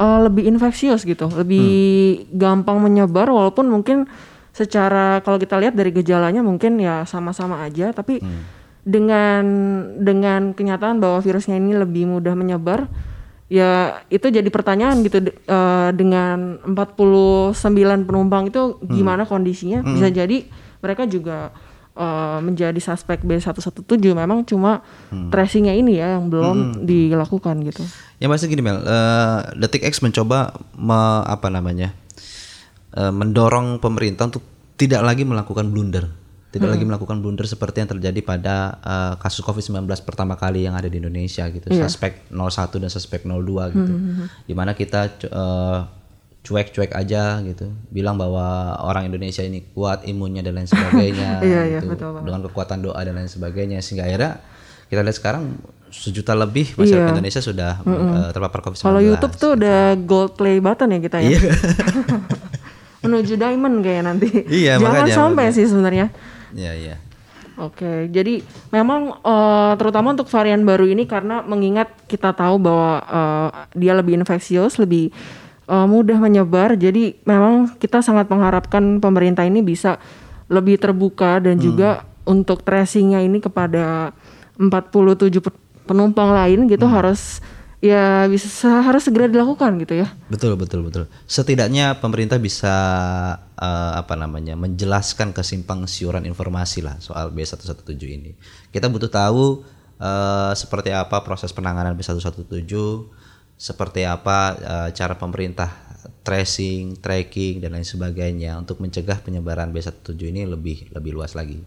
uh, 0.00 0.18
lebih 0.24 0.48
infeksius 0.48 1.04
gitu, 1.04 1.28
lebih 1.28 1.68
gampang 2.32 2.80
menyebar 2.80 3.28
walaupun 3.28 3.68
mungkin 3.68 4.08
secara 4.50 5.22
kalau 5.22 5.38
kita 5.38 5.60
lihat 5.60 5.78
dari 5.78 5.94
gejalanya 5.94 6.42
mungkin 6.42 6.82
ya 6.82 7.06
sama-sama 7.06 7.62
aja 7.62 7.94
tapi 7.94 8.18
dengan 8.90 9.42
dengan 9.96 10.50
kenyataan 10.50 10.98
bahwa 10.98 11.18
virusnya 11.18 11.54
ini 11.54 11.72
lebih 11.72 12.08
mudah 12.08 12.34
menyebar 12.34 12.90
ya 13.46 13.70
itu 14.08 14.26
jadi 14.26 14.46
pertanyaan 14.46 15.00
gitu 15.00 15.18
de- 15.20 15.34
eh, 15.40 15.90
dengan 15.92 16.58
49 16.64 17.54
penumpang 18.04 18.46
itu 18.46 18.62
gimana 18.88 19.22
kondisinya? 19.24 19.82
Bisa 19.84 20.08
jadi 20.08 20.46
mereka 20.78 21.04
juga 21.04 21.50
eh, 21.92 22.38
menjadi 22.40 22.78
suspek 22.78 23.20
B117 23.20 23.82
memang 24.12 24.42
cuma 24.44 24.80
tracingnya 25.28 25.72
ini 25.72 25.96
ya 25.96 26.14
yang 26.14 26.26
belum 26.26 26.56
dilakukan 26.84 27.62
gitu. 27.64 27.82
Ya 28.16 28.26
pasti 28.26 28.46
gini 28.46 28.60
Mel, 28.60 28.78
eh, 28.78 29.38
Detik 29.56 29.82
X 29.84 29.98
mencoba 30.00 30.50
me- 30.72 30.94
apa 31.24 31.46
namanya 31.48 31.90
eh, 32.90 33.10
mendorong 33.10 33.78
pemerintah 33.78 34.26
untuk 34.26 34.42
tidak 34.74 35.02
lagi 35.04 35.22
melakukan 35.22 35.68
blunder, 35.68 36.08
tidak 36.50 36.74
lagi 36.74 36.82
melakukan 36.82 37.22
blunder 37.22 37.46
seperti 37.46 37.78
yang 37.86 37.90
terjadi 37.94 38.20
pada 38.26 38.74
eh, 38.82 39.14
kasus 39.22 39.46
COVID-19 39.46 39.86
pertama 40.02 40.34
kali 40.34 40.66
yang 40.66 40.74
ada 40.74 40.90
di 40.90 40.98
Indonesia 40.98 41.46
gitu, 41.46 41.70
suspek 41.70 42.26
01 42.34 42.82
dan 42.82 42.90
suspek 42.90 43.22
02 43.22 43.70
gitu, 43.70 43.92
di 44.50 44.54
mana 44.58 44.74
kita 44.74 45.14
eh, 45.30 45.78
cuek-cuek 46.40 46.90
aja 46.96 47.38
gitu, 47.46 47.70
bilang 47.92 48.18
bahwa 48.18 48.74
orang 48.82 49.06
Indonesia 49.06 49.44
ini 49.46 49.62
kuat 49.70 50.02
imunnya 50.08 50.42
dan 50.42 50.58
lain 50.58 50.66
sebagainya, 50.72 51.38
Iya, 51.38 51.60
iya, 51.70 51.78
gitu, 51.78 51.94
betul 51.94 52.08
banget. 52.18 52.26
dengan 52.26 52.40
kekuatan 52.50 52.78
doa 52.82 53.00
dan 53.04 53.14
lain 53.14 53.30
sebagainya, 53.30 53.78
sehingga 53.78 54.10
akhirnya 54.10 54.42
kita 54.90 55.06
lihat 55.06 55.16
sekarang 55.22 55.42
sejuta 55.90 56.34
lebih 56.34 56.74
masyarakat 56.74 57.14
Indonesia 57.14 57.38
sudah 57.38 57.78
eh, 57.86 58.30
terpapar 58.34 58.58
COVID-19. 58.66 58.82
kalau 58.90 59.02
YouTube 59.02 59.34
tuh 59.38 59.50
udah 59.54 59.94
gold 60.02 60.34
play 60.34 60.58
button 60.58 60.90
ya 60.90 60.98
kita 60.98 61.18
ya? 61.22 61.30
Menuju 63.06 63.38
diamond 63.40 63.80
kayak 63.80 64.02
nanti. 64.04 64.28
Iya, 64.44 64.76
jangan 64.76 65.08
makanya, 65.08 65.14
sampai 65.16 65.44
sih 65.56 65.64
sebenarnya 65.64 66.12
Iya 66.54 66.72
iya. 66.74 66.96
Oke, 67.60 68.08
jadi 68.08 68.40
memang 68.72 69.20
eh, 69.20 69.72
terutama 69.76 70.16
untuk 70.16 70.30
varian 70.32 70.64
baru 70.64 70.88
ini 70.88 71.04
karena 71.04 71.44
mengingat 71.44 71.92
kita 72.08 72.32
tahu 72.32 72.56
bahwa 72.56 72.92
eh, 73.04 73.48
dia 73.76 73.92
lebih 73.92 74.16
infeksius, 74.16 74.80
lebih 74.80 75.12
eh, 75.68 75.86
mudah 75.86 76.16
menyebar. 76.16 76.78
Jadi 76.78 77.20
memang 77.28 77.76
kita 77.76 78.00
sangat 78.00 78.32
mengharapkan 78.32 79.02
pemerintah 79.02 79.44
ini 79.44 79.60
bisa 79.60 80.00
lebih 80.48 80.80
terbuka 80.80 81.38
dan 81.38 81.60
juga 81.60 82.02
untuk 82.26 82.62
tracingnya 82.64 83.22
ini 83.22 83.38
kepada 83.38 84.14
47 84.58 85.40
pe- 85.40 85.60
penumpang 85.86 86.30
lain 86.30 86.66
gitu 86.70 86.86
harus 86.86 87.38
ya 87.80 88.28
bisa 88.28 88.84
harus 88.84 89.08
segera 89.08 89.26
dilakukan 89.26 89.80
gitu 89.80 90.04
ya. 90.04 90.08
Betul 90.28 90.54
betul 90.60 90.84
betul. 90.84 91.04
Setidaknya 91.24 91.96
pemerintah 91.96 92.36
bisa 92.36 92.76
eh, 93.56 93.92
apa 93.96 94.14
namanya 94.20 94.54
menjelaskan 94.54 95.32
kesimpang 95.32 95.88
siuran 95.88 96.28
informasi 96.28 96.84
lah 96.84 97.00
soal 97.00 97.32
B117 97.32 98.00
ini. 98.04 98.36
Kita 98.68 98.92
butuh 98.92 99.08
tahu 99.08 99.64
eh, 99.96 100.52
seperti 100.52 100.92
apa 100.92 101.24
proses 101.24 101.50
penanganan 101.56 101.96
B117, 101.96 102.44
seperti 103.56 104.04
apa 104.04 104.38
eh, 104.60 104.88
cara 104.92 105.16
pemerintah 105.16 105.72
tracing, 106.20 107.00
tracking 107.00 107.64
dan 107.64 107.72
lain 107.76 107.88
sebagainya 107.88 108.60
untuk 108.60 108.80
mencegah 108.84 109.24
penyebaran 109.24 109.72
B117 109.72 110.20
ini 110.20 110.44
lebih 110.44 110.92
lebih 110.92 111.16
luas 111.16 111.32
lagi. 111.32 111.64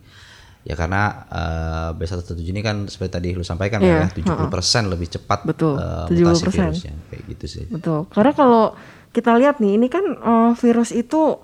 Ya 0.64 0.80
karena 0.80 1.28
eh, 1.28 1.90
B117 2.00 2.40
ini 2.40 2.64
kan 2.64 2.88
seperti 2.88 3.12
tadi 3.20 3.30
lu 3.36 3.44
sampaikan 3.44 3.84
Iya, 3.84 4.08
ya 4.08 4.48
70% 4.48 4.88
lebih 4.88 5.12
cepat 5.12 5.44
Betul, 5.44 5.76
eh, 5.76 6.08
mutasi 6.08 6.48
70%. 6.48 6.56
virusnya 6.56 6.94
kayak 7.12 7.24
gitu 7.36 7.46
sih. 7.52 7.64
Betul. 7.68 8.08
Karena 8.08 8.32
kalau 8.32 8.66
kita 9.12 9.36
lihat 9.36 9.60
nih, 9.60 9.76
ini 9.76 9.88
kan 9.92 10.06
eh, 10.08 10.52
virus 10.56 10.96
itu 10.96 11.36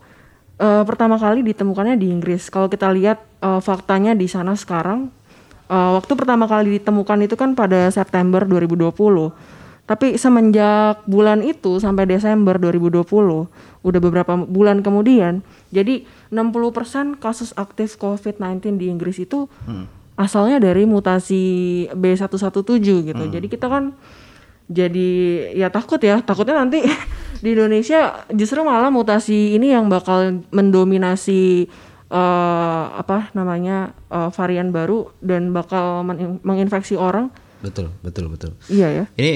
eh, 0.56 0.84
pertama 0.88 1.20
kali 1.20 1.44
ditemukannya 1.44 2.00
di 2.00 2.08
Inggris. 2.16 2.48
Kalau 2.48 2.72
kita 2.72 2.88
lihat 2.96 3.20
eh, 3.44 3.60
faktanya 3.60 4.16
di 4.16 4.28
sana 4.32 4.56
sekarang, 4.56 5.12
eh, 5.68 5.92
waktu 6.00 6.16
pertama 6.16 6.48
kali 6.48 6.80
ditemukan 6.80 7.20
itu 7.28 7.36
kan 7.36 7.60
pada 7.60 7.92
September 7.92 8.48
2020. 8.48 9.59
Tapi 9.90 10.22
semenjak 10.22 11.02
bulan 11.10 11.42
itu 11.42 11.82
sampai 11.82 12.06
Desember 12.06 12.62
2020, 12.62 13.10
udah 13.82 14.00
beberapa 14.06 14.38
bulan 14.38 14.86
kemudian, 14.86 15.42
jadi 15.74 16.06
60% 16.30 17.18
kasus 17.18 17.58
aktif 17.58 17.98
COVID-19 17.98 18.78
di 18.78 18.86
Inggris 18.86 19.18
itu 19.18 19.50
asalnya 20.14 20.62
dari 20.62 20.86
mutasi 20.86 21.42
B117 21.98 22.62
gitu. 22.86 23.24
Jadi 23.34 23.48
kita 23.50 23.66
kan 23.66 23.98
jadi 24.70 25.10
ya 25.58 25.74
takut 25.74 25.98
ya 25.98 26.22
takutnya 26.22 26.62
nanti 26.62 26.86
di 27.44 27.50
Indonesia 27.58 28.30
justru 28.30 28.62
malah 28.62 28.94
mutasi 28.94 29.58
ini 29.58 29.74
yang 29.74 29.90
bakal 29.90 30.46
mendominasi 30.54 31.66
eh, 32.14 32.86
apa 32.94 33.34
namanya 33.34 33.98
eh, 34.14 34.30
varian 34.30 34.70
baru 34.70 35.10
dan 35.26 35.50
bakal 35.50 36.06
men- 36.06 36.38
menginfeksi 36.46 36.94
orang 36.94 37.34
Betul, 37.60 37.92
betul, 38.00 38.32
betul. 38.32 38.52
iya 38.72 38.88
ya 38.88 39.06
Ini 39.14 39.32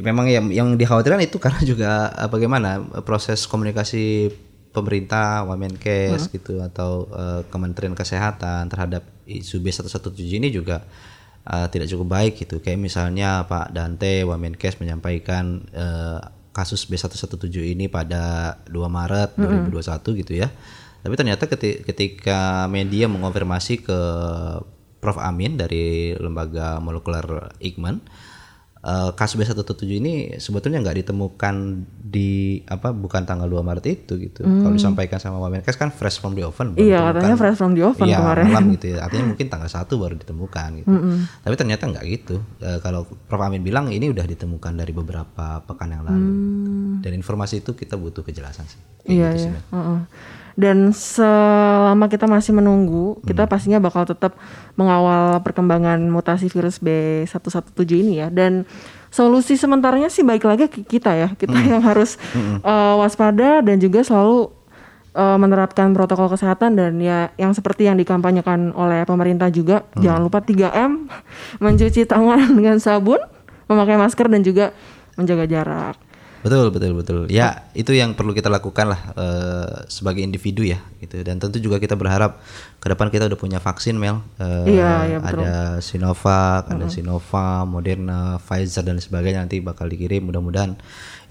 memang 0.00 0.28
yang 0.28 0.46
yang 0.52 0.68
dikhawatirkan 0.76 1.24
itu 1.24 1.40
karena 1.40 1.60
juga 1.64 1.90
eh, 2.12 2.28
bagaimana 2.28 2.78
proses 3.02 3.48
komunikasi 3.48 4.28
pemerintah, 4.68 5.46
Wamenkes 5.46 6.28
gitu 6.28 6.60
atau 6.60 7.08
eh, 7.08 7.40
Kementerian 7.48 7.94
Kesehatan 7.94 8.68
terhadap 8.68 9.06
isu 9.24 9.64
B117 9.64 10.12
ini 10.36 10.52
juga 10.52 10.84
eh, 11.46 11.66
tidak 11.70 11.88
cukup 11.88 12.06
baik 12.10 12.44
gitu. 12.44 12.60
Kayak 12.60 12.82
misalnya 12.82 13.48
Pak 13.48 13.72
Dante 13.72 14.28
Wamenkes 14.28 14.76
menyampaikan 14.76 15.64
eh, 15.72 16.20
kasus 16.52 16.84
B117 16.84 17.48
ini 17.72 17.88
pada 17.88 18.54
2 18.68 18.76
Maret 18.86 19.40
2021 19.40 20.20
gitu 20.20 20.32
ya. 20.36 20.52
Tapi 21.00 21.14
ternyata 21.14 21.44
keti- 21.44 21.80
ketika 21.80 22.64
media 22.66 23.08
mengonfirmasi 23.08 23.84
ke 23.84 23.98
Prof 25.04 25.20
Amin 25.20 25.60
dari 25.60 26.16
lembaga 26.16 26.80
molekuler 26.80 27.52
Ikman 27.60 28.00
eh, 28.80 29.10
kasus 29.12 29.36
B117 29.36 29.84
ini 30.00 30.14
sebetulnya 30.40 30.80
nggak 30.80 31.04
ditemukan 31.04 31.54
di 32.00 32.62
apa 32.64 32.96
bukan 32.96 33.28
tanggal 33.28 33.44
2 33.52 33.60
Maret 33.60 33.84
itu 33.90 34.16
gitu. 34.16 34.48
Kalau 34.48 34.72
disampaikan 34.72 35.20
sama 35.20 35.36
Wamenkes 35.44 35.76
kan 35.76 35.92
fresh 35.92 36.24
from 36.24 36.32
the 36.32 36.46
oven. 36.46 36.72
Hmm. 36.72 36.80
iya 36.80 37.12
katanya 37.12 37.36
fresh 37.36 37.58
from 37.60 37.76
the 37.76 37.84
oven 37.84 38.08
Iya, 38.08 38.16
kemarin 38.22 38.44
malam 38.48 38.64
gitu 38.72 38.86
ya. 38.96 38.98
Artinya 39.04 39.34
mungkin 39.34 39.46
tanggal 39.52 39.68
1 39.68 39.84
baru 39.92 40.14
ditemukan 40.16 40.68
gitu. 40.80 40.88
Tapi 41.44 41.54
ternyata 41.60 41.82
nggak 41.90 42.04
gitu. 42.08 42.36
Eh, 42.64 42.78
kalau 42.80 43.04
Prof 43.04 43.42
Amin 43.44 43.60
bilang 43.60 43.92
ini 43.92 44.08
udah 44.08 44.24
ditemukan 44.24 44.72
dari 44.72 44.92
beberapa 44.96 45.60
pekan 45.68 45.90
yang 45.92 46.02
lalu. 46.08 46.30
Dan 47.04 47.12
informasi 47.12 47.60
itu 47.60 47.76
kita 47.76 48.00
butuh 48.00 48.24
kejelasan 48.24 48.64
sih. 48.64 48.80
Hmm. 48.80 49.12
Iya 49.12 49.28
gitu 49.36 49.42
sih, 49.44 49.52
iya. 49.52 49.60
Dan 50.54 50.94
selama 50.94 52.06
kita 52.06 52.30
masih 52.30 52.54
menunggu, 52.54 53.18
Hmm. 53.18 53.26
kita 53.26 53.50
pastinya 53.50 53.82
bakal 53.82 54.06
tetap 54.06 54.38
mengawal 54.74 55.42
perkembangan 55.42 55.98
mutasi 56.06 56.46
virus 56.46 56.78
B117 56.78 57.98
ini 57.98 58.22
ya. 58.22 58.30
Dan 58.30 58.62
solusi 59.10 59.58
sementaranya 59.58 60.06
sih 60.06 60.22
baik 60.22 60.46
lagi 60.46 60.70
ke 60.70 60.86
kita 60.86 61.10
ya. 61.10 61.28
Kita 61.34 61.58
Hmm. 61.58 61.78
yang 61.78 61.82
harus 61.82 62.14
eh, 62.62 62.94
waspada 62.94 63.60
dan 63.60 63.78
juga 63.78 64.06
selalu 64.06 64.50
eh, 65.14 65.38
menerapkan 65.38 65.94
protokol 65.94 66.26
kesehatan 66.26 66.74
dan 66.74 66.98
ya 66.98 67.30
yang 67.38 67.54
seperti 67.54 67.86
yang 67.86 67.94
dikampanyekan 67.94 68.74
oleh 68.74 69.06
pemerintah 69.06 69.46
juga. 69.46 69.86
Hmm. 69.94 70.02
Jangan 70.02 70.20
lupa 70.26 70.42
3M, 70.42 71.06
mencuci 71.62 72.02
tangan 72.02 72.50
dengan 72.58 72.82
sabun, 72.82 73.22
memakai 73.66 73.94
masker 73.94 74.26
dan 74.26 74.42
juga 74.42 74.74
menjaga 75.14 75.46
jarak. 75.46 75.96
Betul 76.44 76.68
betul 76.68 76.92
betul. 76.92 77.18
Ya 77.32 77.64
itu 77.72 77.96
yang 77.96 78.12
perlu 78.12 78.36
kita 78.36 78.52
lakukan 78.52 78.92
lah 78.92 79.00
eh, 79.16 79.88
sebagai 79.88 80.20
individu 80.20 80.60
ya 80.60 80.76
gitu. 81.00 81.24
Dan 81.24 81.40
tentu 81.40 81.56
juga 81.56 81.80
kita 81.80 81.96
berharap 81.96 82.44
ke 82.84 82.86
depan 82.92 83.08
kita 83.08 83.32
udah 83.32 83.40
punya 83.40 83.58
vaksin 83.64 83.96
Mel. 83.96 84.20
Eh, 84.36 84.76
Iya, 84.76 84.92
iya, 85.08 85.18
betul. 85.24 85.40
ada 85.40 85.80
Sinovac, 85.80 86.68
ada 86.68 86.84
Sinopharm, 86.92 87.72
Moderna, 87.72 88.36
Pfizer 88.36 88.84
dan 88.84 89.00
sebagainya 89.00 89.40
nanti 89.48 89.64
bakal 89.64 89.88
dikirim. 89.88 90.28
Mudah-mudahan 90.28 90.76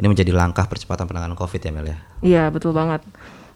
ini 0.02 0.08
menjadi 0.10 0.34
langkah 0.34 0.65
percepatan 0.65 1.06
penanganan 1.06 1.38
COVID 1.38 1.62
ya 1.62 1.69
Mel 1.69 1.86
ya. 1.93 1.97
Iya 2.26 2.43
betul 2.49 2.73
banget. 2.73 3.06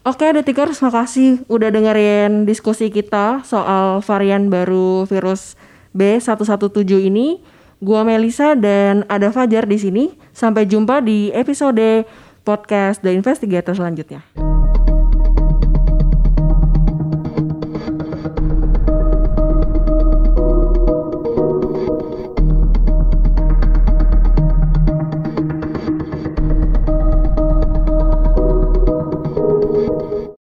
Oke 0.06 0.30
Detikers 0.30 0.80
makasih 0.80 1.42
udah 1.52 1.74
dengerin 1.74 2.46
diskusi 2.46 2.94
kita 2.94 3.42
soal 3.44 4.00
varian 4.06 4.48
baru 4.54 5.04
virus 5.10 5.58
B117 5.98 6.86
ini. 7.10 7.57
Gua 7.78 8.02
Melisa 8.02 8.58
dan 8.58 9.06
ada 9.06 9.30
Fajar 9.30 9.70
di 9.70 9.78
sini. 9.78 10.06
Sampai 10.34 10.66
jumpa 10.66 11.02
di 11.04 11.30
episode 11.34 12.06
podcast 12.42 13.04
The 13.04 13.14
Investigator 13.14 13.76
selanjutnya. 13.78 14.47